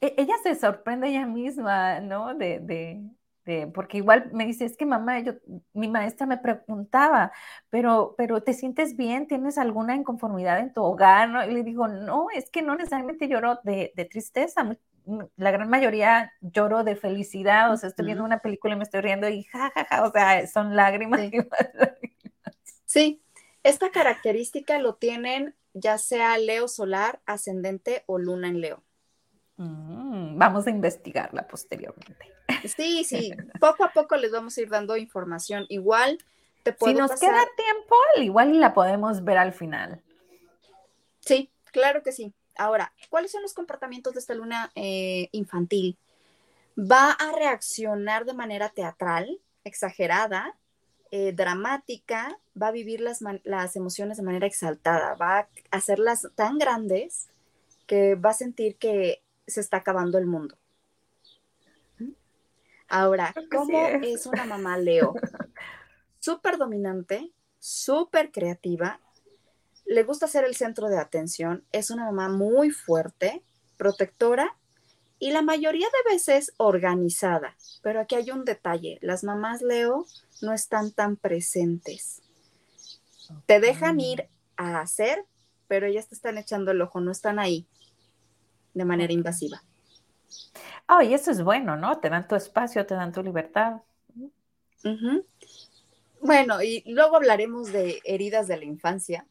[0.00, 2.34] E, ella se sorprende ella misma, ¿no?
[2.34, 2.58] de,
[3.50, 5.32] este, porque igual me dice, es que mamá, yo,
[5.72, 7.32] mi maestra me preguntaba,
[7.70, 9.26] pero, pero ¿te sientes bien?
[9.26, 11.48] ¿Tienes alguna inconformidad en tu hogar?
[11.50, 14.76] Y le digo, no, es que no necesariamente lloro de, tristeza,
[15.36, 19.00] la gran mayoría lloro de felicidad, o sea, estoy viendo una película y me estoy
[19.00, 21.20] riendo y jajaja, o sea, son lágrimas.
[22.84, 23.22] Sí.
[23.62, 28.82] esta característica lo tienen ya sea Leo solar, ascendente o luna en Leo.
[29.60, 32.32] Mm, vamos a investigarla posteriormente.
[32.64, 35.66] Sí, sí, poco a poco les vamos a ir dando información.
[35.68, 36.18] Igual
[36.62, 40.00] te puedo Si nos queda tiempo, igual la podemos ver al final.
[41.20, 42.32] Sí, claro que sí.
[42.56, 45.98] Ahora, ¿cuáles son los comportamientos de esta luna eh, infantil?
[46.78, 50.56] Va a reaccionar de manera teatral, exagerada,
[51.10, 56.56] eh, dramática, va a vivir las, las emociones de manera exaltada, va a hacerlas tan
[56.56, 57.28] grandes
[57.86, 60.56] que va a sentir que se está acabando el mundo.
[62.88, 64.26] Ahora, ¿cómo es.
[64.26, 65.14] una mamá Leo?
[66.18, 69.00] Súper dominante, súper creativa,
[69.86, 73.42] le gusta ser el centro de atención, es una mamá muy fuerte,
[73.76, 74.56] protectora
[75.18, 77.56] y la mayoría de veces organizada.
[77.82, 80.06] Pero aquí hay un detalle, las mamás Leo
[80.42, 82.22] no están tan presentes.
[83.46, 85.24] Te dejan ir a hacer,
[85.68, 87.66] pero ellas te están echando el ojo, no están ahí
[88.74, 89.62] de manera invasiva.
[90.88, 91.98] Oh, y eso es bueno, ¿no?
[91.98, 93.82] Te dan tu espacio, te dan tu libertad.
[96.20, 99.26] Bueno, y luego hablaremos de heridas de la infancia,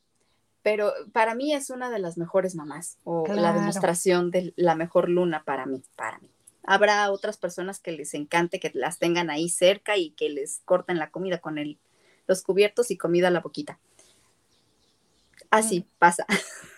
[0.61, 5.09] pero para mí es una de las mejores mamás o la demostración de la mejor
[5.09, 6.29] luna para mí, para mí.
[6.63, 10.99] Habrá otras personas que les encante que las tengan ahí cerca y que les corten
[10.99, 11.79] la comida con el,
[12.27, 13.79] los cubiertos y comida a la boquita.
[15.51, 15.97] Así mm.
[15.97, 16.25] pasa.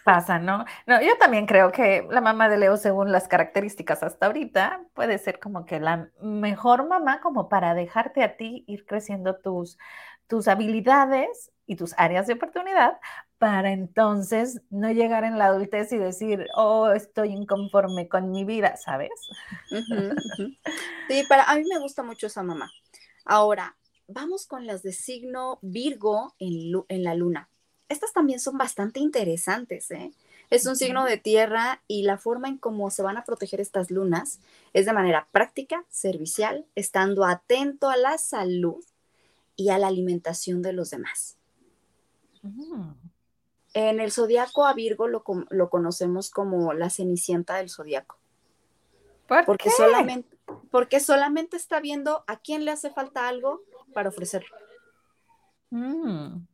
[0.04, 0.66] Pasa, ¿no?
[0.88, 5.20] No, yo también creo que la mamá de Leo, según las características hasta ahorita, puede
[5.20, 9.78] ser como que la mejor mamá como para dejarte a ti ir creciendo tus,
[10.26, 13.00] tus habilidades y tus áreas de oportunidad
[13.38, 18.78] para entonces no llegar en la adultez y decir, oh, estoy inconforme con mi vida,
[18.78, 19.12] ¿sabes?
[21.08, 22.72] Sí, para, a mí me gusta mucho esa mamá.
[23.26, 27.51] Ahora, vamos con las de signo Virgo en, en la luna
[27.92, 30.12] estas también son bastante interesantes, ¿eh?
[30.50, 33.90] Es un signo de tierra y la forma en cómo se van a proteger estas
[33.90, 34.42] lunas
[34.74, 38.84] es de manera práctica, servicial, estando atento a la salud
[39.56, 41.38] y a la alimentación de los demás.
[42.42, 42.92] Mm.
[43.74, 48.18] En el zodiaco a Virgo lo, conocemos como la cenicienta del zodiaco.
[49.30, 49.72] ¿Por porque, qué?
[49.72, 50.38] Solamente,
[50.70, 53.62] porque solamente está viendo a quién le hace falta algo
[53.94, 54.54] para ofrecerlo.
[55.70, 56.46] Mm.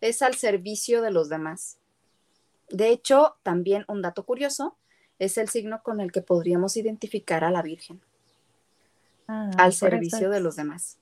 [0.00, 1.78] Es al servicio de los demás.
[2.68, 4.76] De hecho, también un dato curioso,
[5.18, 8.00] es el signo con el que podríamos identificar a la Virgen.
[9.28, 10.98] Ah, al servicio de los demás.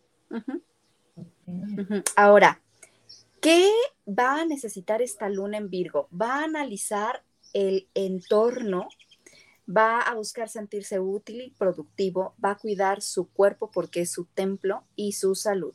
[2.16, 2.60] Ahora,
[3.40, 3.70] ¿qué
[4.06, 6.08] va a necesitar esta luna en Virgo?
[6.08, 8.88] Va a analizar el entorno,
[9.68, 14.24] va a buscar sentirse útil y productivo, va a cuidar su cuerpo porque es su
[14.24, 15.74] templo y su salud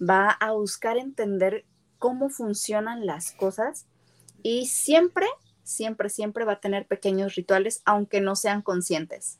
[0.00, 1.64] va a buscar entender
[1.98, 3.86] cómo funcionan las cosas
[4.42, 5.26] y siempre,
[5.62, 9.38] siempre, siempre va a tener pequeños rituales, aunque no sean conscientes.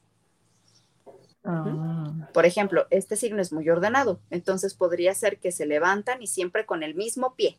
[1.45, 2.29] Ah.
[2.33, 6.67] Por ejemplo, este signo es muy ordenado, entonces podría ser que se levantan y siempre
[6.67, 7.59] con el mismo pie.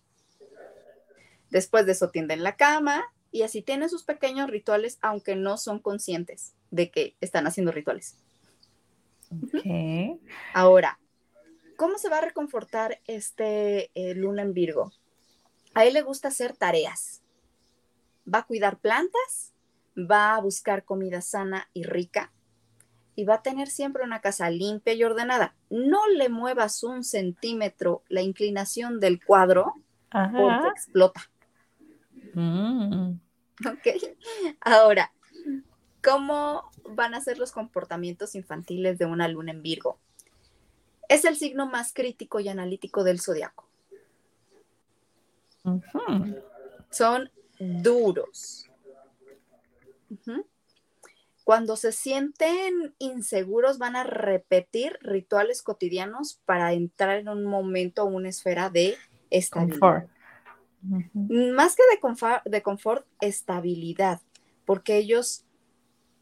[1.49, 5.79] Después de eso tienden la cama y así tienen sus pequeños rituales, aunque no son
[5.79, 8.17] conscientes de que están haciendo rituales.
[10.53, 10.98] Ahora,
[11.79, 14.91] ¿Cómo se va a reconfortar este eh, luna en Virgo?
[15.73, 17.21] A él le gusta hacer tareas.
[18.31, 19.53] Va a cuidar plantas,
[19.95, 22.33] va a buscar comida sana y rica
[23.15, 25.55] y va a tener siempre una casa limpia y ordenada.
[25.69, 29.73] No le muevas un centímetro la inclinación del cuadro
[30.11, 31.31] porque explota.
[32.33, 33.11] Mm.
[33.65, 33.87] Ok.
[34.59, 35.13] Ahora,
[36.03, 39.97] ¿cómo van a ser los comportamientos infantiles de una luna en Virgo?
[41.09, 43.67] Es el signo más crítico y analítico del zodiaco.
[46.89, 48.69] Son duros.
[51.43, 58.07] Cuando se sienten inseguros van a repetir rituales cotidianos para entrar en un momento o
[58.07, 58.95] una esfera de
[59.31, 60.07] estabilidad.
[61.13, 64.21] Más que de de confort, estabilidad,
[64.65, 65.43] porque ellos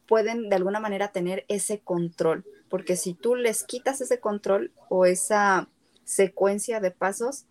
[0.08, 5.06] pueden de alguna manera tener ese control porque si tú les quitas ese control o
[5.06, 5.68] esa
[6.04, 7.44] secuencia de pasos,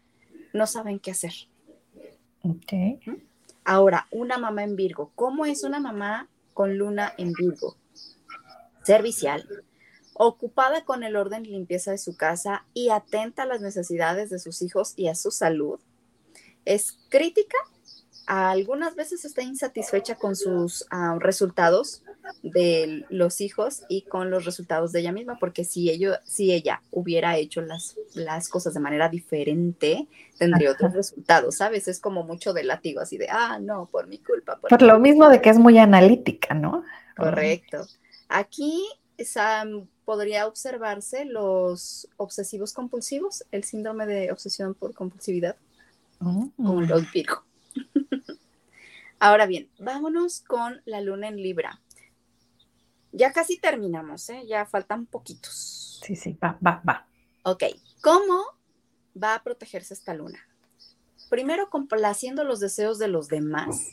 [0.53, 1.33] no saben qué hacer.
[2.43, 2.99] Okay.
[3.63, 5.11] Ahora, una mamá en Virgo.
[5.15, 7.75] ¿Cómo es una mamá con luna en Virgo?
[8.83, 9.47] Servicial,
[10.13, 14.39] ocupada con el orden y limpieza de su casa y atenta a las necesidades de
[14.39, 15.79] sus hijos y a su salud.
[16.63, 17.57] Es crítica
[18.27, 22.03] algunas veces está insatisfecha con sus ah, resultados
[22.43, 26.81] de los hijos y con los resultados de ella misma, porque si, ello, si ella
[26.91, 31.87] hubiera hecho las, las cosas de manera diferente, tendría otros resultados, ¿sabes?
[31.87, 34.59] Es como mucho de látigo, así de, ah, no, por mi culpa.
[34.59, 36.83] Por, lo mismo de que es muy analítica, ¿no?
[37.15, 37.85] Correcto.
[38.29, 38.83] Aquí
[40.05, 45.55] podría observarse los obsesivos compulsivos, el síndrome de obsesión por compulsividad,
[46.21, 46.49] oh.
[46.55, 47.43] con los Virgo.
[49.19, 51.81] Ahora bien, vámonos con la luna en Libra.
[53.17, 54.45] Ya casi terminamos, ¿eh?
[54.45, 56.01] Ya faltan poquitos.
[56.05, 57.07] Sí, sí, va, va, va.
[57.41, 57.63] Ok,
[58.01, 58.43] ¿cómo
[59.21, 60.47] va a protegerse esta luna?
[61.27, 63.89] Primero complaciendo los deseos de los demás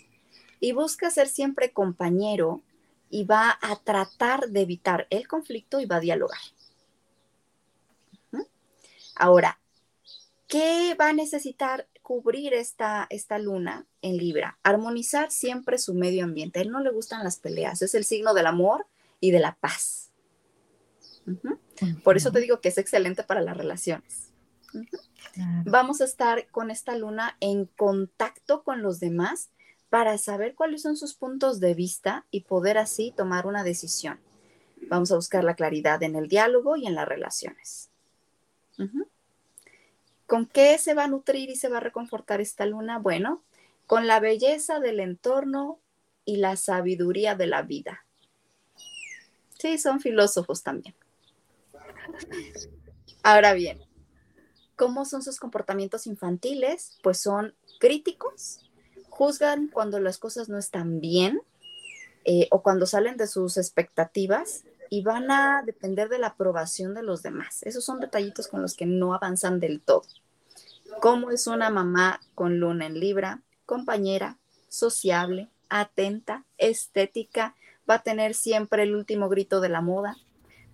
[0.60, 2.60] y busca ser siempre compañero
[3.08, 6.40] y va a tratar de evitar el conflicto y va a dialogar.
[9.16, 9.58] Ahora,
[10.48, 14.58] ¿qué va a necesitar cubrir esta, esta luna en Libra?
[14.62, 16.58] Armonizar siempre su medio ambiente.
[16.58, 18.86] A él no le gustan las peleas, es el signo del amor
[19.24, 20.10] y de la paz.
[22.02, 24.34] Por eso te digo que es excelente para las relaciones.
[25.64, 29.48] Vamos a estar con esta luna en contacto con los demás
[29.88, 34.20] para saber cuáles son sus puntos de vista y poder así tomar una decisión.
[34.88, 37.88] Vamos a buscar la claridad en el diálogo y en las relaciones.
[40.26, 42.98] ¿Con qué se va a nutrir y se va a reconfortar esta luna?
[42.98, 43.42] Bueno,
[43.86, 45.80] con la belleza del entorno
[46.26, 48.03] y la sabiduría de la vida.
[49.64, 50.94] Sí, son filósofos también.
[53.22, 53.80] Ahora bien,
[54.76, 56.98] ¿cómo son sus comportamientos infantiles?
[57.02, 58.70] Pues son críticos,
[59.08, 61.40] juzgan cuando las cosas no están bien
[62.26, 67.02] eh, o cuando salen de sus expectativas y van a depender de la aprobación de
[67.02, 67.62] los demás.
[67.62, 70.02] Esos son detallitos con los que no avanzan del todo.
[71.00, 73.40] ¿Cómo es una mamá con luna en Libra?
[73.64, 74.36] Compañera,
[74.68, 77.54] sociable, atenta, estética,
[77.88, 80.16] va a tener siempre el último grito de la moda,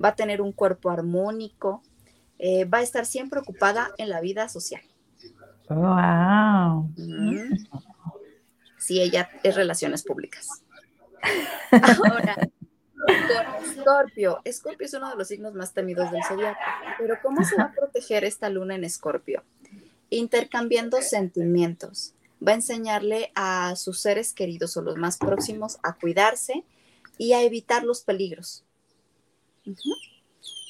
[0.03, 1.83] va a tener un cuerpo armónico,
[2.39, 4.83] eh, va a estar siempre ocupada en la vida social.
[5.69, 6.91] Wow.
[8.79, 10.65] Si ella es relaciones públicas.
[11.71, 12.37] Ahora,
[13.63, 14.41] Escorpio.
[14.45, 16.59] Escorpio es uno de los signos más temidos del zodiaco.
[16.99, 19.43] Pero ¿cómo se va a proteger esta luna en Escorpio?
[20.11, 22.15] Intercambiando sentimientos.
[22.47, 26.65] Va a enseñarle a sus seres queridos o los más próximos a cuidarse
[27.21, 28.65] y a evitar los peligros.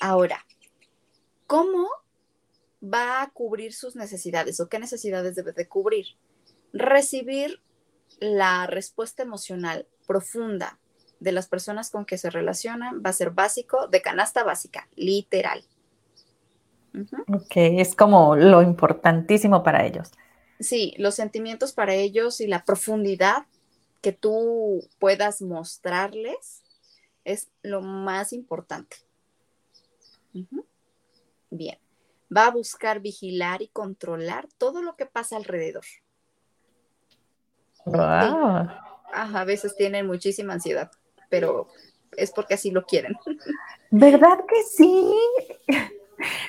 [0.01, 0.45] Ahora,
[1.47, 1.87] ¿cómo
[2.83, 6.07] va a cubrir sus necesidades o qué necesidades debe de cubrir?
[6.73, 7.63] Recibir
[8.19, 10.81] la respuesta emocional profunda
[11.21, 15.63] de las personas con que se relacionan va a ser básico, de canasta básica, literal.
[17.33, 20.11] Ok, es como lo importantísimo para ellos.
[20.59, 23.45] Sí, los sentimientos para ellos y la profundidad
[24.01, 26.63] que tú puedas mostrarles
[27.25, 28.97] es lo más importante.
[31.51, 31.79] Bien,
[32.35, 35.85] va a buscar vigilar y controlar todo lo que pasa alrededor.
[39.13, 40.91] a veces tienen muchísima ansiedad
[41.31, 41.69] pero
[42.17, 43.17] es porque así lo quieren.
[43.91, 45.15] ¿Verdad que sí?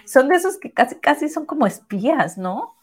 [0.05, 2.75] Son de esos que casi, casi son como espías, ¿no?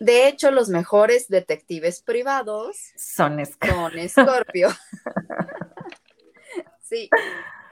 [0.00, 4.68] De hecho, los mejores detectives privados son, Escorpio.
[6.82, 7.10] sí,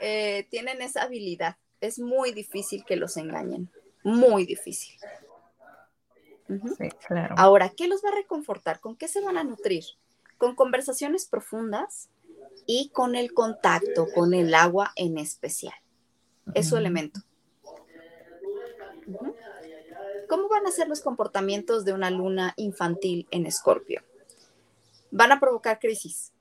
[0.01, 1.57] eh, tienen esa habilidad.
[1.81, 3.71] Es muy difícil que los engañen,
[4.03, 4.97] muy difícil.
[6.49, 7.35] Sí, claro.
[7.39, 8.81] Ahora, ¿qué los va a reconfortar?
[8.81, 9.85] ¿Con qué se van a nutrir?
[10.39, 12.09] Con conversaciones profundas,
[12.67, 15.75] y con el contacto con el agua en especial.
[16.55, 17.21] Es su elemento.
[20.29, 24.03] ¿Cómo van a ser los comportamientos de una luna infantil en Escorpio?
[25.11, 26.33] Van a provocar crisis,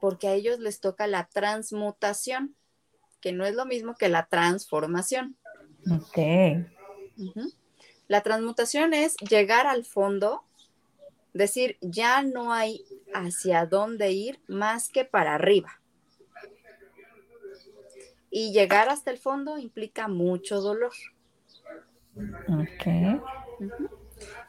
[0.00, 2.54] porque a ellos les toca la transmutación,
[3.20, 5.36] que no es lo mismo que la transformación.
[5.90, 6.18] Ok.
[8.08, 10.42] La transmutación es llegar al fondo
[11.32, 12.84] decir, ya no hay
[13.14, 15.80] hacia dónde ir más que para arriba.
[18.30, 20.92] Y llegar hasta el fondo implica mucho dolor.
[22.48, 23.20] Ok.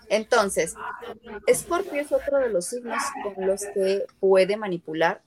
[0.10, 0.76] Entonces,
[1.54, 5.22] Scorpio es otro de los signos con los que puede manipular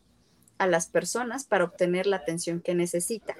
[0.59, 3.35] a las personas para obtener la atención que necesita.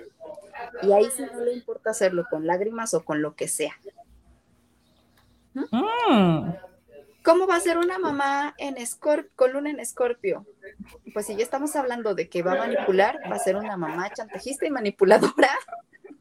[0.83, 3.75] Y ahí sí no le importa hacerlo con lágrimas o con lo que sea.
[5.55, 6.53] Mm.
[7.23, 8.77] ¿Cómo va a ser una mamá en
[9.35, 10.47] con luna en escorpio?
[11.13, 14.13] Pues si ya estamos hablando de que va a manipular, va a ser una mamá
[14.13, 15.51] chantajista y manipuladora,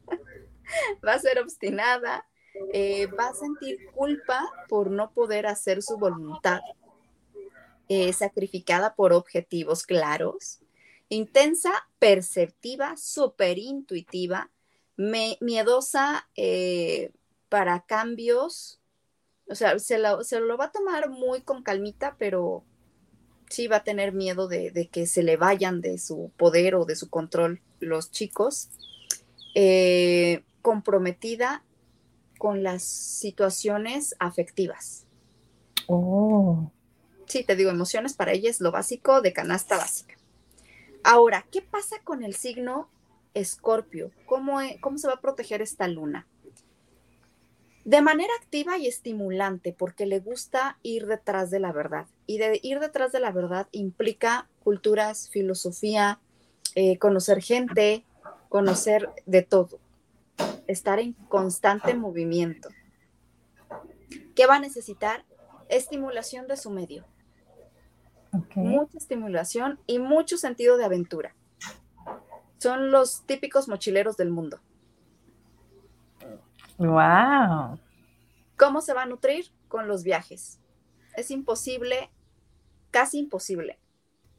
[1.06, 2.24] va a ser obstinada,
[2.72, 6.60] eh, va a sentir culpa por no poder hacer su voluntad,
[7.88, 10.60] eh, sacrificada por objetivos claros,
[11.08, 14.50] intensa, perceptiva, súper intuitiva,
[14.96, 17.10] miedosa eh,
[17.48, 18.80] para cambios
[19.46, 22.64] o sea, se lo, va a tomar muy con calmita, pero
[23.50, 26.96] sí va a tener miedo de, que se le vayan de su poder o de
[26.96, 28.70] su control los chicos.
[30.62, 31.62] Comprometida
[32.38, 35.06] con las situaciones afectivas.
[35.86, 36.70] Oh.
[37.26, 40.16] Sí, te digo, emociones para ella es lo básico de canasta básica.
[41.02, 42.88] Ahora, ¿qué pasa con el signo
[43.34, 44.10] Escorpio?
[44.26, 46.26] ¿Cómo, ¿Cómo se va a proteger esta luna?
[47.84, 52.06] de manera activa y estimulante, porque le gusta ir detrás de la verdad.
[52.26, 56.18] Y de ir detrás de la verdad implica culturas, filosofía,
[56.74, 58.04] eh, conocer gente,
[58.48, 59.78] conocer de todo,
[60.66, 62.68] estar en constante movimiento.
[64.34, 65.24] ¿Qué va a necesitar?
[65.68, 67.04] Estimulación de su medio.
[68.54, 71.34] Mucha estimulación y mucho sentido de aventura.
[72.58, 74.60] Son los típicos mochileros del mundo.
[76.78, 77.78] Wow.
[78.56, 79.52] ¿Cómo se va a nutrir?
[79.68, 80.58] Con los viajes.
[81.16, 82.10] Es imposible,
[82.90, 83.78] casi imposible,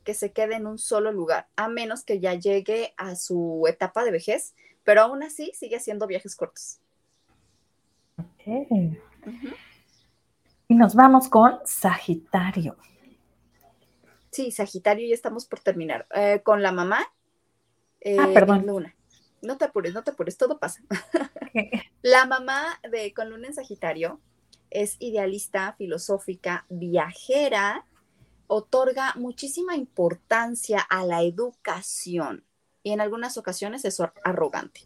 [0.03, 4.03] que se quede en un solo lugar, a menos que ya llegue a su etapa
[4.03, 4.55] de vejez,
[4.85, 6.79] pero aún así sigue haciendo viajes cortos.
[10.67, 12.77] Y nos vamos con Sagitario.
[14.31, 16.07] Sí, Sagitario, ya estamos por terminar.
[16.15, 16.99] Eh, con la mamá.
[17.99, 18.65] Eh, ah, perdón.
[18.65, 18.95] Luna.
[19.41, 20.81] No te apures, no te apures, todo pasa.
[22.01, 24.19] La mamá de con Luna en Sagitario
[24.69, 27.85] es idealista, filosófica, viajera,
[28.47, 32.43] otorga muchísima importancia a la educación
[32.85, 34.81] y en algunas ocasiones es arrogante.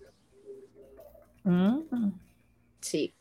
[1.43, 2.11] Mm.
[2.79, 3.13] Sí.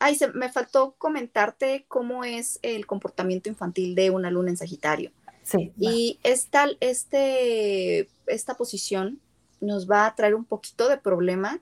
[0.00, 5.12] Ay, se, me faltó comentarte cómo es el comportamiento infantil de una luna en Sagitario.
[5.44, 5.72] Sí.
[5.78, 9.20] Y esta, este, esta posición
[9.60, 11.60] nos va a traer un poquito de problema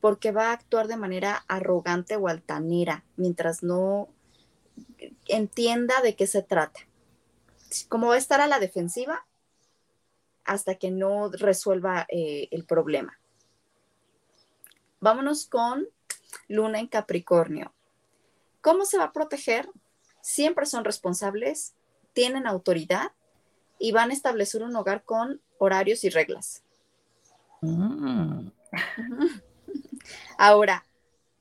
[0.00, 4.08] porque va a actuar de manera arrogante o altanera mientras no
[5.28, 6.80] entienda de qué se trata.
[7.90, 9.25] Como va a estar a la defensiva
[10.46, 13.18] hasta que no resuelva eh, el problema.
[15.00, 15.88] Vámonos con
[16.48, 17.72] Luna en Capricornio.
[18.60, 19.68] ¿Cómo se va a proteger?
[20.22, 21.74] Siempre son responsables,
[22.12, 23.12] tienen autoridad
[23.78, 26.64] y van a establecer un hogar con horarios y reglas.
[27.60, 28.48] Mm.
[30.38, 30.84] Ahora,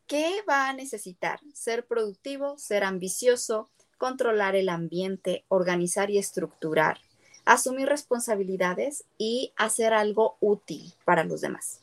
[0.07, 1.39] ¿qué va a necesitar?
[1.53, 6.99] Ser productivo, ser ambicioso, controlar el ambiente, organizar y estructurar,
[7.45, 11.81] asumir responsabilidades y hacer algo útil para los demás.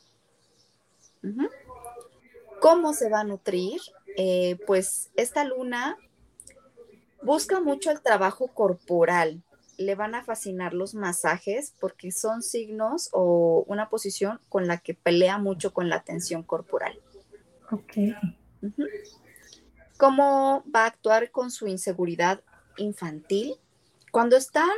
[2.61, 3.81] ¿Cómo se va a nutrir?
[4.17, 5.97] Eh, pues esta luna
[7.23, 9.43] busca mucho el trabajo corporal,
[9.79, 14.95] le van a fascinar los masajes porque son signos o una posición con la que
[14.95, 16.99] pelea mucho con la tensión corporal.
[17.71, 18.15] Ok.
[19.97, 22.41] ¿Cómo va a actuar con su inseguridad
[22.77, 23.55] infantil?
[24.11, 24.71] Cuando están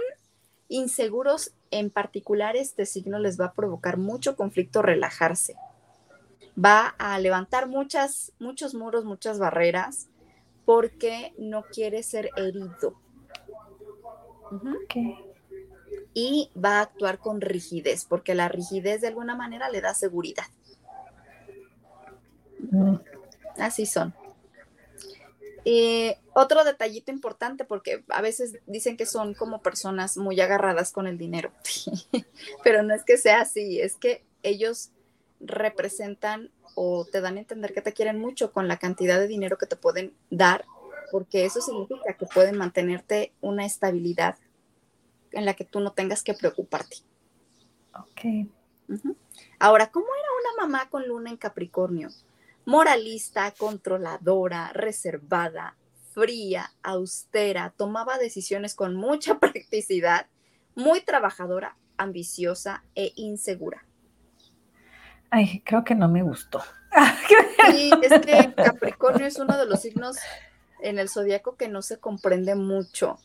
[0.68, 5.56] inseguros, en particular este signo les va a provocar mucho conflicto relajarse.
[6.62, 10.08] Va a levantar muchas, muchos muros, muchas barreras
[10.64, 12.96] porque no quiere ser herido
[16.14, 20.46] y va a actuar con rigidez, porque la rigidez de alguna manera le da seguridad.
[22.70, 22.96] Mm.
[23.58, 24.14] Así son.
[26.34, 31.16] Otro detallito importante, porque a veces dicen que son como personas muy agarradas con el
[31.16, 31.52] dinero,
[32.64, 34.90] pero no es que sea así, es que ellos
[35.40, 39.58] representan o te dan a entender que te quieren mucho con la cantidad de dinero
[39.58, 40.64] que te pueden dar,
[41.10, 44.36] porque eso significa que pueden mantenerte una estabilidad
[45.32, 46.98] en la que tú no tengas que preocuparte.
[47.94, 48.48] Ok.
[49.58, 52.08] Ahora, ¿cómo era una mamá con luna en Capricornio?
[52.66, 55.76] Moralista, controladora, reservada,
[56.12, 60.26] fría, austera, tomaba decisiones con mucha practicidad,
[60.74, 63.84] muy trabajadora, ambiciosa e insegura.
[65.30, 66.62] Ay, creo que no me gustó.
[67.70, 70.16] Sí, es que Capricornio es uno de los signos
[70.80, 73.18] en el zodiaco que no se comprende mucho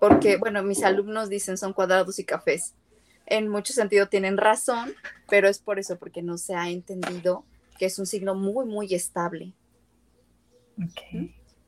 [0.00, 2.74] porque, bueno, mis alumnos dicen son cuadrados y cafés.
[3.26, 4.92] En mucho sentido tienen razón,
[5.28, 7.44] pero es por eso, porque no se ha entendido
[7.80, 9.54] que es un signo muy, muy estable.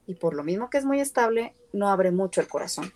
[0.06, 2.92] Y por lo mismo que es muy estable, no abre mucho el corazón.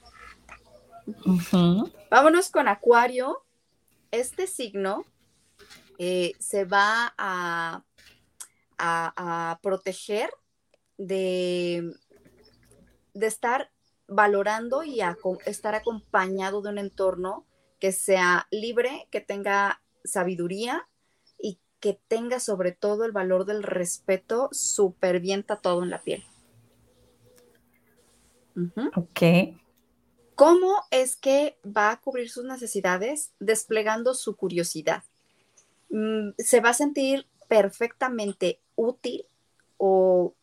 [2.11, 3.43] Vámonos con Acuario.
[4.11, 5.07] Este signo
[5.97, 7.83] eh, se va a,
[8.77, 10.29] a, proteger
[10.99, 11.91] de,
[13.15, 13.71] de estar
[14.09, 15.01] valorando y
[15.47, 17.47] estar acompañado de un entorno
[17.81, 20.87] que sea libre, que tenga sabiduría
[21.87, 26.25] que tenga sobre todo el valor del respeto súper bien todo en la piel.
[28.97, 29.55] Ok.
[30.35, 35.05] ¿Cómo es que va a cubrir sus necesidades desplegando su curiosidad?
[35.91, 39.25] Mm, se va a sentir perfectamente útil
[39.77, 40.35] o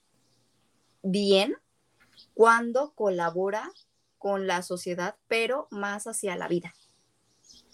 [1.01, 1.57] bien
[2.33, 3.69] cuando colabora
[4.17, 6.73] con la sociedad, pero más hacia la vida.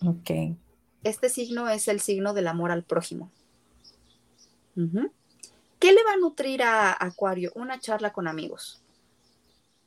[0.03, 0.57] Ok.
[1.03, 3.31] Este signo es el signo del amor al prójimo.
[5.79, 7.51] ¿Qué le va a nutrir a Acuario?
[7.55, 8.81] Una charla con amigos.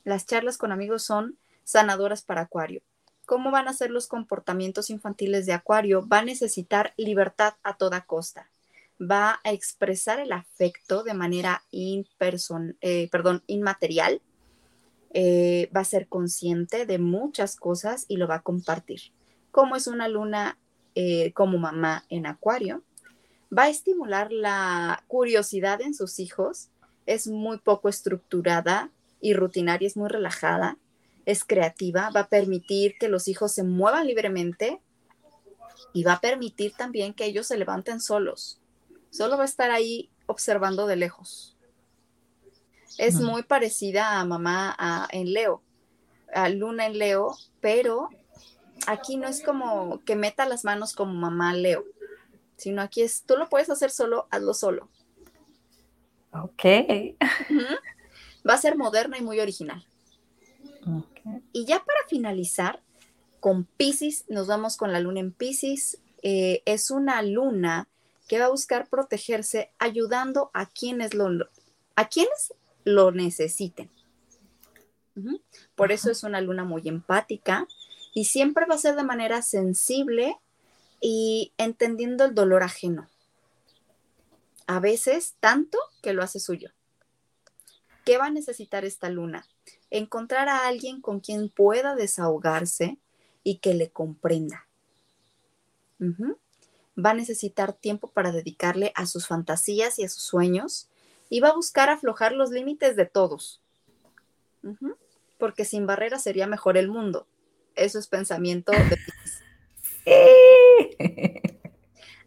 [0.04, 2.82] Las charlas con amigos son sanadoras para Acuario.
[3.24, 6.06] ¿Cómo van a ser los comportamientos infantiles de Acuario?
[6.06, 8.50] Va a necesitar libertad a toda costa.
[9.00, 14.20] Va a expresar el afecto de manera eh, perdón, inmaterial.
[15.14, 19.00] Eh, va a ser consciente de muchas cosas y lo va a compartir.
[19.50, 20.58] Como es una luna
[20.94, 22.82] eh, como mamá en Acuario,
[23.56, 26.68] va a estimular la curiosidad en sus hijos.
[27.06, 28.90] Es muy poco estructurada
[29.20, 30.76] y rutinaria, es muy relajada
[31.26, 34.80] es creativa, va a permitir que los hijos se muevan libremente
[35.92, 38.60] y va a permitir también que ellos se levanten solos.
[39.10, 41.56] Solo va a estar ahí observando de lejos.
[42.98, 44.76] Es muy parecida a mamá
[45.10, 45.62] en Leo,
[46.34, 48.10] a Luna en Leo, pero
[48.86, 51.84] aquí no es como que meta las manos como mamá Leo,
[52.56, 54.88] sino aquí es, tú lo puedes hacer solo, hazlo solo.
[56.32, 56.64] Ok.
[58.48, 59.84] Va a ser moderna y muy original.
[61.52, 62.82] Y ya para finalizar,
[63.40, 65.98] con Pisces, nos vamos con la luna en Pisces.
[66.22, 67.88] Eh, es una luna
[68.28, 71.28] que va a buscar protegerse ayudando a quienes lo,
[71.96, 73.90] a quienes lo necesiten.
[75.74, 77.66] Por eso es una luna muy empática
[78.14, 80.36] y siempre va a ser de manera sensible
[81.02, 83.10] y entendiendo el dolor ajeno.
[84.66, 86.70] A veces tanto que lo hace suyo.
[88.06, 89.46] ¿Qué va a necesitar esta luna?
[89.92, 92.98] encontrar a alguien con quien pueda desahogarse
[93.44, 94.66] y que le comprenda.
[96.00, 100.88] Va a necesitar tiempo para dedicarle a sus fantasías y a sus sueños
[101.28, 103.60] y va a buscar aflojar los límites de todos.
[105.38, 107.26] Porque sin barreras sería mejor el mundo.
[107.76, 108.98] Eso es pensamiento de...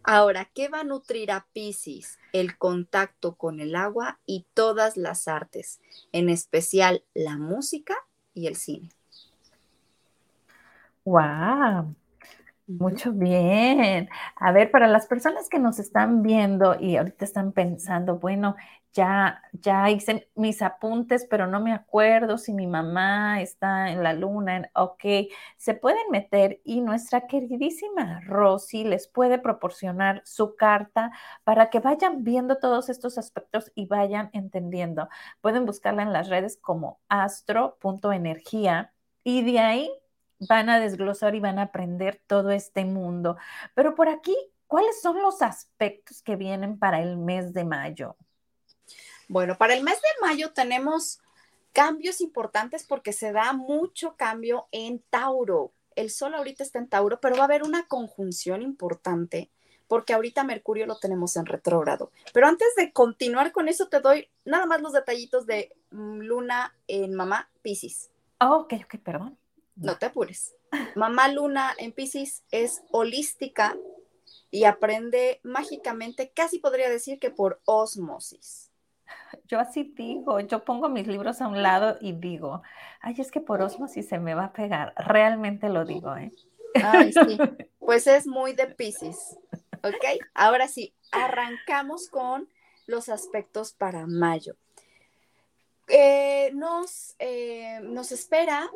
[0.08, 2.18] Ahora, ¿qué va a nutrir a Pisces?
[2.32, 5.80] El contacto con el agua y todas las artes,
[6.12, 7.96] en especial la música
[8.32, 8.90] y el cine.
[11.04, 11.96] ¡Wow!
[12.68, 14.08] Mucho bien.
[14.36, 18.56] A ver, para las personas que nos están viendo y ahorita están pensando, bueno,
[18.96, 24.14] ya, ya hice mis apuntes, pero no me acuerdo si mi mamá está en la
[24.14, 24.70] luna.
[24.74, 25.04] ok,
[25.58, 31.12] se pueden meter y nuestra queridísima Rosy les puede proporcionar su carta
[31.44, 35.08] para que vayan viendo todos estos aspectos y vayan entendiendo.
[35.42, 38.94] Pueden buscarla en las redes como astro.energía
[39.24, 39.90] y de ahí
[40.48, 43.36] van a desglosar y van a aprender todo este mundo.
[43.74, 44.34] Pero por aquí,
[44.66, 48.16] ¿cuáles son los aspectos que vienen para el mes de mayo?
[49.28, 51.20] Bueno, para el mes de mayo tenemos
[51.72, 55.72] cambios importantes porque se da mucho cambio en Tauro.
[55.94, 59.50] El Sol ahorita está en Tauro, pero va a haber una conjunción importante
[59.88, 62.10] porque ahorita Mercurio lo tenemos en retrógrado.
[62.32, 66.76] Pero antes de continuar con eso, te doy nada más los detallitos de mm, Luna
[66.88, 68.10] en Mamá Pisces.
[68.40, 69.38] Oh, ok, ok, perdón.
[69.76, 70.54] No te apures.
[70.94, 73.76] Mamá Luna en Pisces es holística
[74.50, 78.65] y aprende mágicamente, casi podría decir que por osmosis.
[79.46, 82.62] Yo así digo, yo pongo mis libros a un lado y digo,
[83.00, 84.92] ay, es que por osmosis se me va a pegar.
[84.96, 86.32] Realmente lo digo, ¿eh?
[86.82, 87.38] Ay, sí.
[87.78, 89.38] Pues es muy de Pisces.
[89.84, 90.20] ¿Ok?
[90.34, 92.48] Ahora sí, arrancamos con
[92.86, 94.56] los aspectos para mayo.
[95.86, 98.68] Eh, nos, eh, nos espera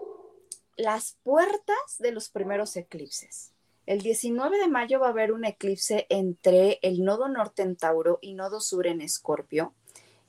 [0.77, 3.53] las puertas de los primeros eclipses.
[3.87, 8.21] El 19 de mayo va a haber un eclipse entre el nodo norte en Tauro
[8.23, 9.75] y nodo sur en Escorpio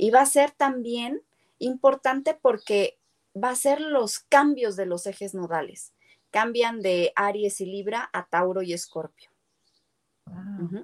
[0.02, 1.22] y va a ser también
[1.60, 2.98] importante porque
[3.36, 5.94] va a ser los cambios de los ejes nodales.
[6.32, 9.30] Cambian de Aries y Libra a Tauro y Escorpio.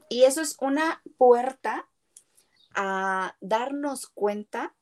[0.07, 1.89] Y eso es una puerta
[2.76, 4.76] a darnos cuenta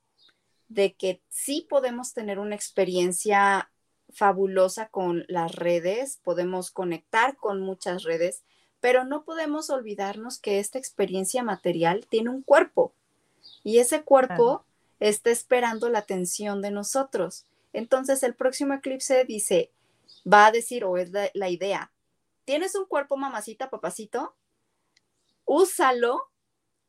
[0.68, 3.72] de que sí podemos tener una experiencia
[4.10, 8.44] fabulosa con las redes, podemos conectar con muchas redes,
[8.82, 12.94] pero no podemos olvidarnos que esta experiencia material tiene un cuerpo
[13.66, 14.64] y ese cuerpo
[15.00, 17.46] está esperando la atención de nosotros.
[17.74, 19.72] Entonces el próximo eclipse dice,
[20.32, 21.92] va a decir, o es la, idea,
[22.46, 24.36] tienes un cuerpo mamacita, papacito,
[25.46, 26.30] úsalo,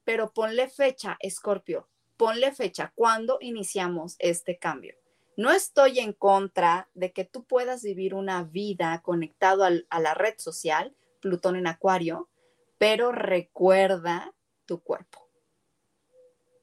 [0.05, 4.97] pero ponle fecha, Escorpio, ponle fecha, ¿cuándo iniciamos este cambio?
[5.39, 10.35] No estoy en contra de que tú puedas vivir una vida conectado a la red
[10.37, 12.29] social, Plutón en Acuario,
[12.77, 14.35] pero recuerda
[14.66, 15.26] tu cuerpo.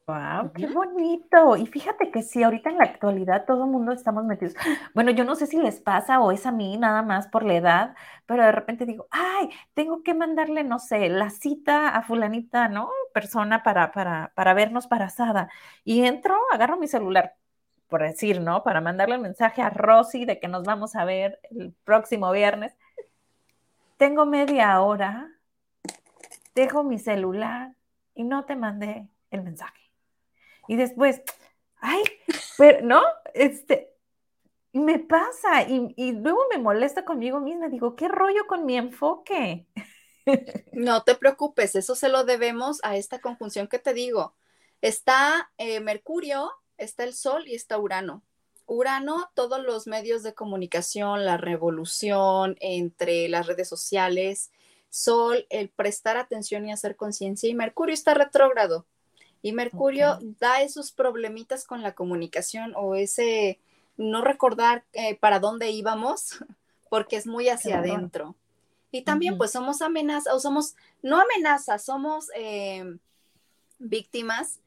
[0.06, 1.56] Wow, qué bonito.
[1.56, 4.54] Y fíjate que sí, ahorita en la actualidad todo el mundo estamos metidos.
[4.93, 7.56] Bueno, yo no sé si les pasa o es a mí nada más por la
[7.56, 7.95] edad,
[8.26, 12.89] pero de repente digo, ay, tengo que mandarle, no sé, la cita a fulanita, ¿no?
[13.14, 15.49] Persona para, para, para vernos para asada.
[15.86, 17.36] Y entro, agarro mi celular,
[17.88, 18.62] por decir, ¿no?
[18.64, 22.76] Para mandarle el mensaje a Rosy de que nos vamos a ver el próximo viernes.
[23.97, 25.32] Tengo media hora,
[26.56, 27.76] dejo mi celular
[28.16, 29.82] y no te mandé el mensaje.
[30.68, 31.22] Y después,
[31.78, 32.03] ay,
[32.57, 33.01] pero, ¿no?
[33.34, 33.93] Este,
[34.74, 37.70] me pasa y, y, luego me molesta conmigo misma.
[37.70, 39.68] Digo, ¿qué rollo con mi enfoque?
[40.72, 44.36] No te preocupes, eso se lo debemos a esta conjunción que te digo.
[44.82, 48.24] Está eh, Mercurio, está el Sol y está Urano.
[48.66, 54.51] Urano, todos los medios de comunicación, la revolución entre las redes sociales,
[54.89, 58.86] Sol, el prestar atención y hacer conciencia, y Mercurio está retrógrado.
[59.44, 63.60] Y Mercurio da esos problemitas con la comunicación o ese
[63.98, 66.39] no recordar eh, para dónde íbamos,
[66.89, 68.36] porque es muy hacia adentro.
[68.89, 73.00] Y también pues somos amenazas, o somos, no amenazas, somos em,
[73.80, 74.60] víctimas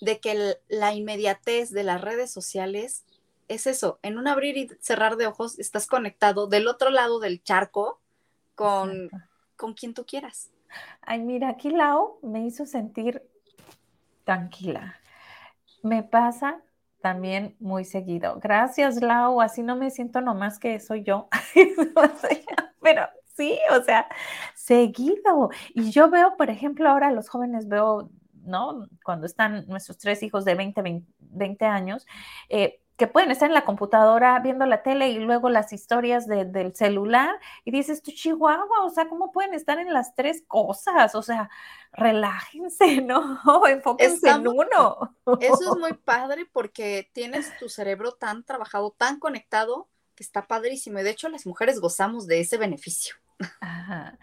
[0.00, 3.04] de que la inmediatez de las redes sociales
[3.46, 7.42] es eso, en un abrir y cerrar de ojos estás conectado del otro lado del
[7.42, 8.00] charco
[8.54, 9.10] con,
[9.56, 10.50] con quien tú quieras.
[11.02, 13.22] Ay, mira, aquí Lau me hizo sentir
[14.24, 14.96] tranquila.
[15.82, 16.62] Me pasa
[17.00, 18.40] también muy seguido.
[18.40, 19.40] Gracias, Lau.
[19.42, 21.28] Así no me siento nomás que soy yo.
[22.82, 23.02] Pero
[23.36, 24.08] sí, o sea,
[24.54, 25.50] seguido.
[25.74, 28.10] Y yo veo, por ejemplo, ahora los jóvenes veo,
[28.42, 28.88] ¿no?
[29.04, 30.82] Cuando están nuestros tres hijos de 20,
[31.18, 32.06] 20, años,
[32.48, 36.74] eh, que pueden estar en la computadora viendo la tele y luego las historias del
[36.76, 41.14] celular y dices, tú chihuahua, o sea, ¿cómo pueden estar en las tres cosas?
[41.14, 41.50] O sea,
[41.92, 43.66] relájense, ¿no?
[43.66, 45.16] Enfóquense en uno.
[45.40, 51.00] Eso es muy padre porque tienes tu cerebro tan trabajado, tan conectado, que está padrísimo.
[51.00, 53.16] Y de hecho, las mujeres gozamos de ese beneficio.
[53.60, 54.18] Ajá.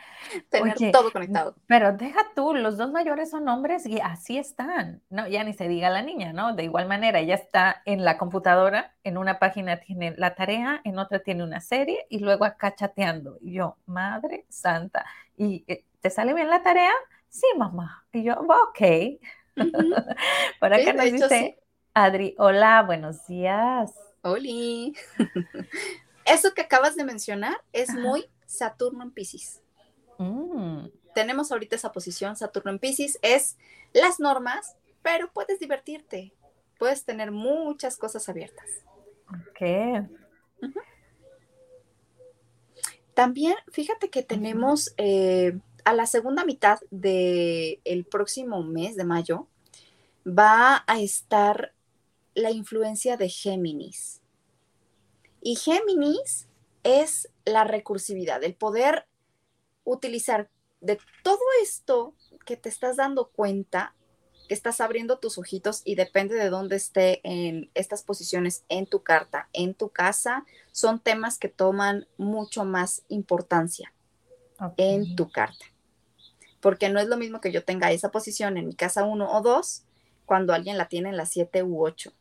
[0.50, 1.56] Tener todo conectado.
[1.68, 5.28] Pero deja tú, los dos mayores son hombres y así están, ¿no?
[5.28, 6.56] Ya ni se diga la niña, ¿no?
[6.56, 11.00] De igual manera, ella está en la computadora, en una página tiene la tarea, en
[11.00, 13.38] otra tiene una serie y luego acá chateando.
[13.42, 15.06] Y yo, madre santa,
[15.38, 16.94] ¿y eh, te sale bien la tarea?
[17.30, 18.06] Sí, mamá.
[18.12, 19.20] Y yo, ok.
[20.60, 21.60] Por acá nos dice
[21.94, 23.94] Adri, hola, buenos días.
[24.22, 24.96] Oli.
[26.26, 29.62] Eso que acabas de mencionar es muy Saturno en Pisces.
[30.18, 30.88] Mm.
[31.16, 33.58] Tenemos ahorita esa posición, Saturno en Pisces, es
[33.94, 36.34] las normas, pero puedes divertirte,
[36.78, 38.68] puedes tener muchas cosas abiertas.
[39.28, 40.10] Ok.
[43.14, 49.48] También, fíjate que tenemos eh, a la segunda mitad del el próximo mes de mayo,
[50.28, 51.74] va a estar
[52.34, 54.22] la influencia de Géminis.
[55.42, 56.48] Y Géminis
[56.84, 59.08] es la recursividad, el poder
[59.84, 62.14] utilizar de todo esto
[62.46, 63.94] que te estás dando cuenta,
[64.48, 69.04] que estás abriendo tus ojitos y depende de dónde esté en estas posiciones en tu
[69.04, 73.94] carta, en tu casa, son temas que toman mucho más importancia
[74.78, 75.66] en tu carta.
[76.60, 79.42] Porque no es lo mismo que yo tenga esa posición en mi casa 1 o
[79.42, 79.84] 2
[80.26, 82.14] cuando alguien la tiene en la 7 u 8.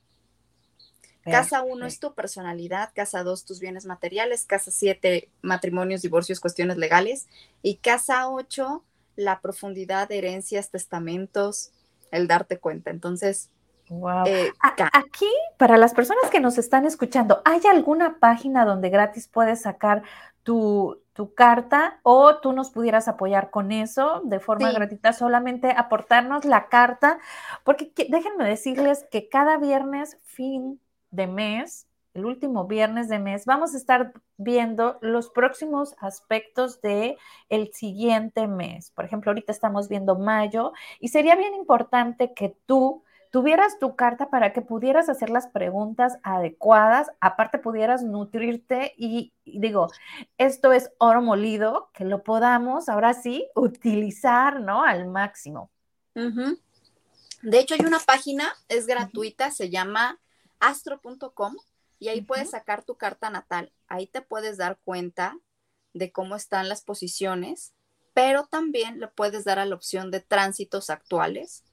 [1.31, 6.77] Casa 1 es tu personalidad, casa 2 tus bienes materiales, casa 7 matrimonios, divorcios, cuestiones
[6.77, 7.29] legales
[7.63, 8.85] y casa 8
[9.17, 11.73] la profundidad de herencias, testamentos,
[12.11, 12.91] el darte cuenta.
[12.91, 13.51] Entonces,
[13.91, 14.25] Wow.
[14.25, 14.53] Eh,
[14.93, 20.05] aquí, para las personas que nos están escuchando, ¿hay alguna página donde gratis puedes sacar
[20.45, 26.45] tu, tu carta o tú nos pudieras apoyar con eso de forma gratuita, solamente aportarnos
[26.45, 27.19] la carta?
[27.65, 30.81] Porque déjenme decirles que cada viernes, fin
[31.11, 37.17] de mes, el último viernes de mes, vamos a estar viendo los próximos aspectos de
[37.49, 38.91] el siguiente mes.
[38.91, 44.29] Por ejemplo, ahorita estamos viendo mayo y sería bien importante que tú tuvieras tu carta
[44.29, 49.89] para que pudieras hacer las preguntas adecuadas, aparte pudieras nutrirte y, digo,
[50.37, 54.83] esto es oro molido, que lo podamos ahora sí utilizar, ¿no?
[54.83, 55.71] Al máximo.
[56.15, 60.19] De hecho, hay una página, es gratuita, se llama
[60.61, 61.57] astro.com
[61.99, 63.73] y ahí puedes sacar tu carta natal.
[63.89, 65.37] Ahí te puedes dar cuenta
[65.93, 67.73] de cómo están las posiciones,
[68.15, 71.65] pero también le puedes dar a la opción de tránsitos actuales.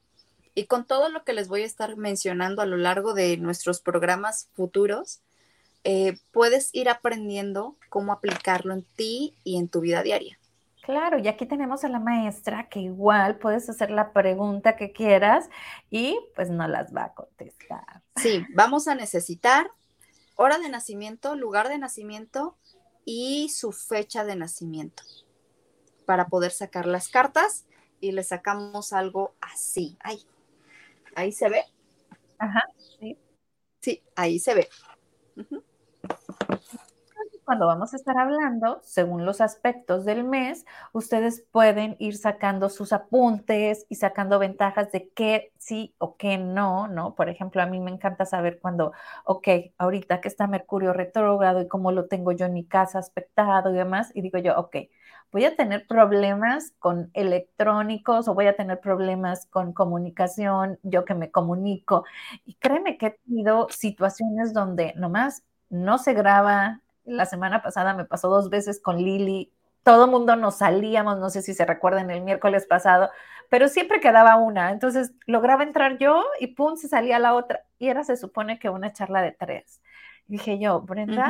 [0.54, 3.80] Y con todo lo que les voy a estar mencionando a lo largo de nuestros
[3.80, 5.20] programas futuros,
[5.84, 10.37] eh, puedes ir aprendiendo cómo aplicarlo en ti y en tu vida diaria.
[10.88, 15.50] Claro, y aquí tenemos a la maestra que igual puedes hacer la pregunta que quieras
[15.90, 18.02] y pues no las va a contestar.
[18.16, 19.70] Sí, vamos a necesitar
[20.34, 22.56] hora de nacimiento, lugar de nacimiento
[23.04, 25.02] y su fecha de nacimiento
[26.06, 27.66] para poder sacar las cartas
[28.00, 29.98] y le sacamos algo así.
[30.00, 30.24] Ay,
[31.14, 31.64] ahí se ve.
[32.38, 32.62] Ajá,
[32.98, 33.18] sí.
[33.82, 34.70] Sí, ahí se ve
[37.48, 42.92] cuando vamos a estar hablando, según los aspectos del mes, ustedes pueden ir sacando sus
[42.92, 47.14] apuntes y sacando ventajas de qué sí o qué no, ¿no?
[47.14, 48.92] Por ejemplo, a mí me encanta saber cuando,
[49.24, 53.70] ok, ahorita que está Mercurio retrógrado y cómo lo tengo yo en mi casa aspectado
[53.72, 54.76] y demás, y digo yo, ok,
[55.32, 61.14] voy a tener problemas con electrónicos o voy a tener problemas con comunicación, yo que
[61.14, 62.04] me comunico.
[62.44, 68.04] Y créeme que he tenido situaciones donde nomás no se graba la semana pasada me
[68.04, 69.52] pasó dos veces con Lili.
[69.82, 73.10] Todo el mundo nos salíamos, no sé si se recuerdan el miércoles pasado,
[73.48, 74.70] pero siempre quedaba una.
[74.70, 77.64] Entonces lograba entrar yo y pum, se salía la otra.
[77.78, 79.80] Y era, se supone que una charla de tres.
[80.26, 81.28] dije yo, Brenda,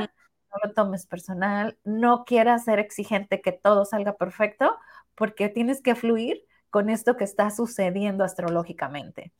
[0.50, 4.76] no lo tomes personal, no quieras ser exigente que todo salga perfecto,
[5.14, 9.32] porque tienes que fluir con esto que está sucediendo astrológicamente.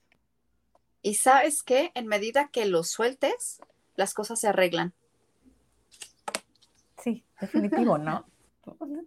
[1.03, 3.61] Y sabes que en medida que lo sueltes,
[3.95, 4.95] las cosas se arreglan.
[6.99, 8.25] Sí, definitivo, ¿no?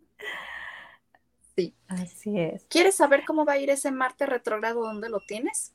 [1.53, 1.75] Sí.
[1.89, 2.65] Así es.
[2.69, 4.83] ¿Quieres saber cómo va a ir ese Marte retrógrado?
[4.83, 5.73] ¿Dónde lo tienes?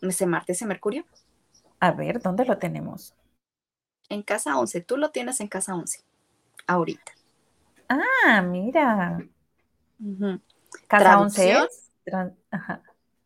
[0.00, 1.04] Ese Marte, ese Mercurio.
[1.78, 3.14] A ver, ¿dónde lo tenemos?
[4.08, 4.80] En casa 11.
[4.80, 6.02] Tú lo tienes en casa 11.
[6.66, 7.12] Ahorita.
[7.88, 9.18] Ah, mira.
[10.88, 11.90] Casa 11 es.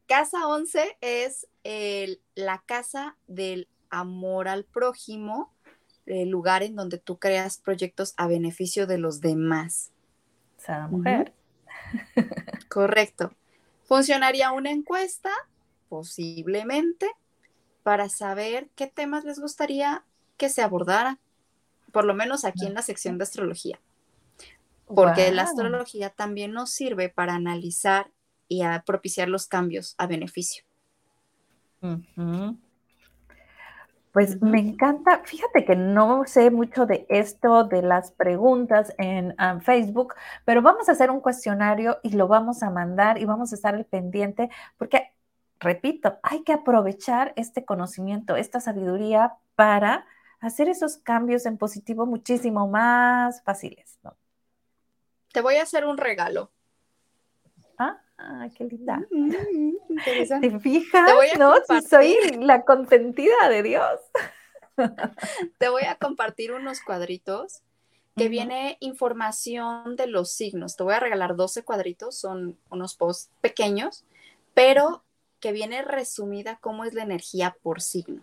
[0.09, 1.47] Casa 11 es
[2.35, 5.54] la casa del amor al prójimo
[6.07, 9.91] el lugar en donde tú creas proyectos a beneficio de los demás.
[10.59, 11.33] Esa mujer.
[12.69, 13.33] Correcto.
[13.85, 15.31] ¿Funcionaría una encuesta?
[15.89, 17.07] Posiblemente,
[17.83, 20.05] para saber qué temas les gustaría
[20.37, 21.19] que se abordara,
[21.93, 23.79] por lo menos aquí en la sección de astrología.
[24.87, 28.11] Porque la astrología también nos sirve para analizar
[28.49, 30.65] y a propiciar los cambios a beneficio.
[34.15, 39.59] Pues me encanta, fíjate que no sé mucho de esto, de las preguntas en ah,
[39.61, 43.57] Facebook, pero vamos a hacer un cuestionario y lo vamos a mandar y vamos a
[43.57, 45.13] estar al pendiente porque,
[45.59, 50.07] repito, hay que aprovechar este conocimiento, esta sabiduría para
[50.39, 53.99] hacer esos cambios en positivo muchísimo más fáciles.
[55.33, 56.53] Te voy a hacer un regalo.
[58.27, 59.03] Ah, qué linda.
[59.11, 59.33] Mm,
[60.41, 61.11] ¿Te fijas?
[61.39, 64.01] no, si soy la consentida de Dios.
[65.59, 67.61] Te voy a compartir unos cuadritos
[68.17, 70.77] que viene información de los signos.
[70.77, 74.05] Te voy a regalar 12 cuadritos, son unos posts pequeños,
[74.55, 75.05] pero
[75.41, 78.23] que viene resumida cómo es la energía por signo.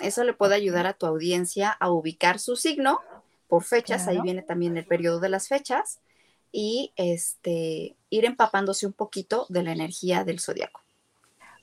[0.00, 3.00] Eso le puede ayudar a tu audiencia a ubicar su signo
[3.46, 6.00] por fechas, ahí viene también el periodo de las fechas
[6.52, 10.82] y este, ir empapándose un poquito de la energía del zodiaco.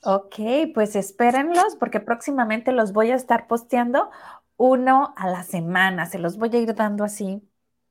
[0.02, 0.36] Ok,
[0.74, 4.10] pues espérenlos porque próximamente los voy a estar posteando
[4.56, 6.06] uno a la semana.
[6.06, 7.42] Se los voy a ir dando así,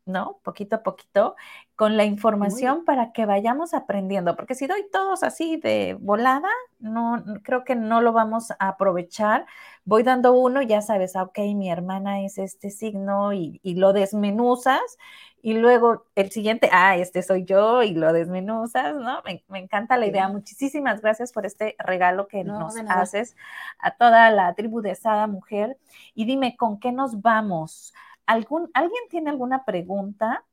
[0.06, 0.40] ¿no?
[0.44, 1.36] Poquito a poquito,
[1.76, 4.36] con la información para que vayamos aprendiendo.
[4.36, 9.46] Porque si doy todos así de volada, no creo que no lo vamos a aprovechar.
[9.86, 13.94] Voy dando uno, ya sabes, ah, ok, mi hermana es este signo y, y lo
[13.94, 14.82] desmenuzas
[15.42, 19.22] y luego el siguiente, ah, este soy yo y lo desmenuzas, ¿no?
[19.24, 20.28] Me, encanta la idea.
[20.28, 23.36] Muchísimas gracias por este regalo que nos haces
[23.80, 25.78] a toda la tribu de Sada Mujer.
[26.14, 27.94] Y dime, ¿con qué nos vamos?
[28.26, 30.44] ¿Algún, ¿Alguien tiene alguna pregunta?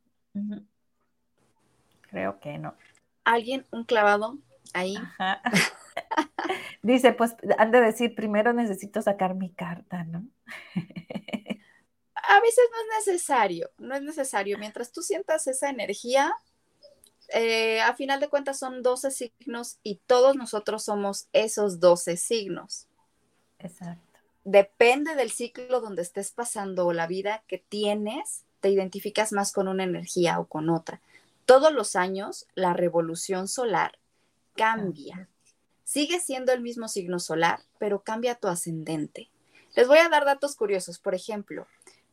[2.11, 2.75] Creo que no.
[3.25, 4.39] ¿Alguien, un clavado
[4.73, 4.97] ahí?
[6.83, 10.25] Dice, pues han de decir, primero necesito sacar mi carta, ¿no?
[12.29, 14.59] a veces no es necesario, no es necesario.
[14.59, 16.35] Mientras tú sientas esa energía,
[17.29, 22.87] eh, a final de cuentas son 12 signos y todos nosotros somos esos 12 signos.
[23.59, 24.03] Exacto.
[24.45, 29.67] Depende del ciclo donde estés pasando o la vida que tienes, te identificas más con
[29.67, 31.01] una energía o con otra.
[31.47, 33.99] Todos los años la revolución solar
[34.55, 35.29] cambia.
[35.85, 39.31] Sigue siendo el mismo signo solar, pero cambia tu ascendente.
[39.75, 40.99] Les voy a dar datos curiosos.
[40.99, 41.67] Por ejemplo,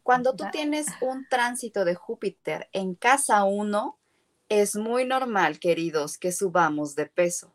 [0.04, 3.98] cuando tú tienes un tránsito de Júpiter en casa 1,
[4.50, 7.54] es muy normal, queridos, que subamos de peso.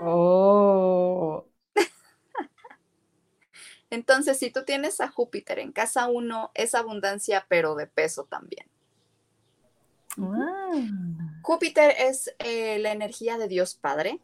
[0.00, 1.44] Oh.
[3.90, 8.66] Entonces, si tú tienes a Júpiter en casa 1, es abundancia, pero de peso también.
[10.18, 10.72] Ah.
[11.42, 14.20] Júpiter es eh, la energía de Dios Padre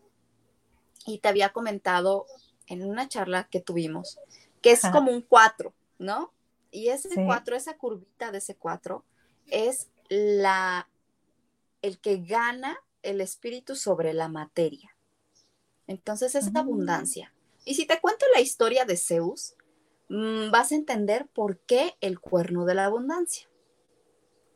[1.06, 2.26] y te había comentado
[2.66, 4.18] en una charla que tuvimos
[4.64, 6.32] que es como un 4, ¿no?
[6.74, 9.04] Y ese 4, esa curvita de ese 4
[9.46, 10.88] es la
[11.82, 14.96] el que gana el espíritu sobre la materia.
[15.86, 16.56] Entonces es mm.
[16.56, 17.32] abundancia.
[17.64, 19.54] Y si te cuento la historia de Zeus,
[20.08, 23.46] mm, vas a entender por qué el cuerno de la abundancia.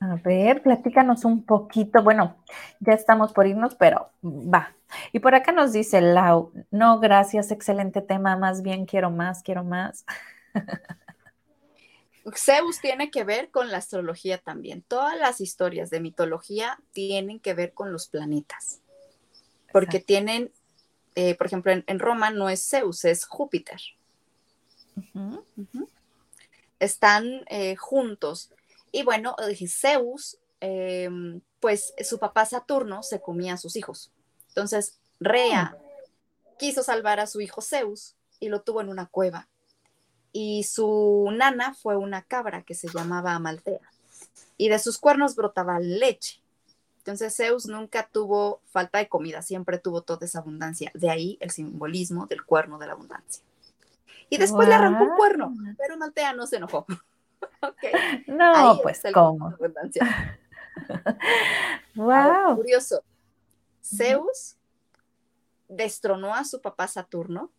[0.00, 2.02] A ver, platícanos un poquito.
[2.02, 2.36] Bueno,
[2.80, 4.74] ya estamos por irnos, pero va.
[5.12, 9.62] Y por acá nos dice Lau, no, gracias, excelente tema, más bien quiero más, quiero
[9.62, 10.04] más.
[12.36, 14.82] Zeus tiene que ver con la astrología también.
[14.82, 18.80] Todas las historias de mitología tienen que ver con los planetas,
[19.72, 20.52] porque tienen,
[21.14, 23.80] eh, por ejemplo, en, Roma no es Zeus, es Júpiter.
[26.78, 28.52] Están eh, juntos.
[28.90, 29.36] Y bueno,
[29.68, 34.10] Zeus, em, pues su papá Saturno se comía a sus hijos.
[34.48, 35.78] Entonces, Rea ah.
[36.58, 39.48] quiso salvar a su hijo Zeus y lo tuvo en una cueva.
[40.32, 43.80] Y su nana fue una cabra que se llamaba Amaltea.
[44.56, 46.40] Y de sus cuernos brotaba leche.
[46.98, 50.90] Entonces Zeus nunca tuvo falta de comida, siempre tuvo toda esa abundancia.
[50.94, 53.42] De ahí el simbolismo del cuerno de la abundancia.
[54.28, 56.86] Y después le arrancó un cuerno, pero Amaltea no se enojó.
[58.26, 59.54] No, pues cómo.
[61.94, 62.56] wow.
[62.56, 63.02] curioso.
[63.82, 64.56] Zeus
[65.68, 67.50] destronó a su papá Saturno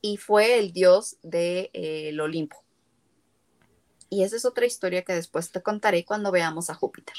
[0.00, 2.56] y fue el dios del de, eh, Olimpo.
[4.08, 7.14] Y esa es otra historia que después te contaré cuando veamos a Júpiter.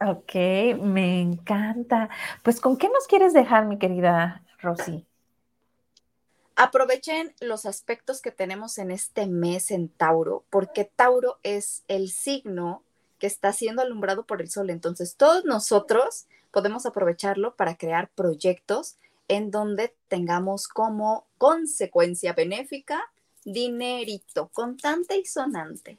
[0.00, 0.34] Ok,
[0.80, 2.08] me encanta.
[2.42, 5.06] Pues, ¿con qué nos quieres dejar, mi querida Rosy?
[6.54, 12.82] Aprovechen los aspectos que tenemos en este mes en Tauro, porque Tauro es el signo
[13.18, 14.70] que está siendo alumbrado por el sol.
[14.70, 18.96] Entonces, todos nosotros podemos aprovecharlo para crear proyectos
[19.28, 23.02] en donde tengamos como consecuencia benéfica
[23.46, 25.98] dinerito, contante y sonante.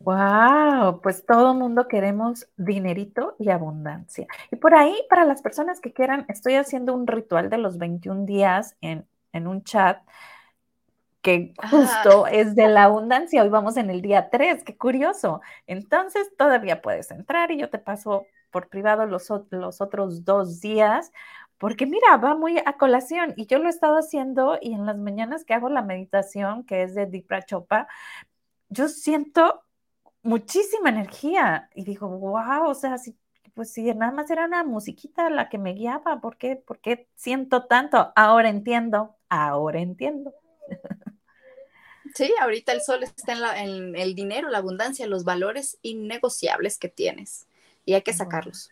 [0.00, 4.28] Wow, pues todo mundo queremos dinerito y abundancia.
[4.50, 8.24] Y por ahí, para las personas que quieran, estoy haciendo un ritual de los 21
[8.24, 10.00] días en, un chat
[11.20, 13.42] que justo es de la abundancia.
[13.42, 15.40] Hoy vamos en el día 3, qué curioso.
[15.66, 21.12] Entonces, todavía puedes entrar y yo te paso por privado los, los otros dos días,
[21.58, 24.96] porque mira, va muy a colación y yo lo he estado haciendo y en las
[24.96, 27.88] mañanas que hago la meditación, que es de Dipra Chopa,
[28.68, 29.62] yo siento
[30.22, 33.16] muchísima energía y digo, wow, o sea, si,
[33.54, 37.08] pues si nada más era una musiquita la que me guiaba, ¿por qué, ¿por qué
[37.16, 38.12] siento tanto?
[38.14, 40.34] Ahora entiendo, ahora entiendo.
[42.14, 47.46] Sí, ahorita el sol está en, el dinero, la abundancia, los valores innegociables que tienes
[47.88, 48.68] y hay que sacarlos.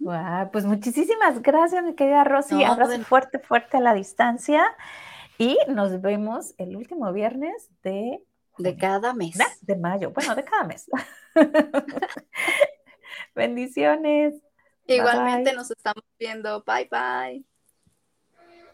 [0.00, 2.64] Wow, pues muchísimas gracias, mi querida Rosy.
[2.64, 4.64] Abrazo fuerte, fuerte a la distancia.
[5.36, 8.24] Y nos vemos el último viernes de
[8.56, 9.38] de cada mes.
[9.60, 10.90] De mayo, bueno, de cada mes.
[13.34, 14.34] Bendiciones.
[14.86, 16.64] Igualmente nos estamos viendo.
[16.64, 17.57] Bye bye.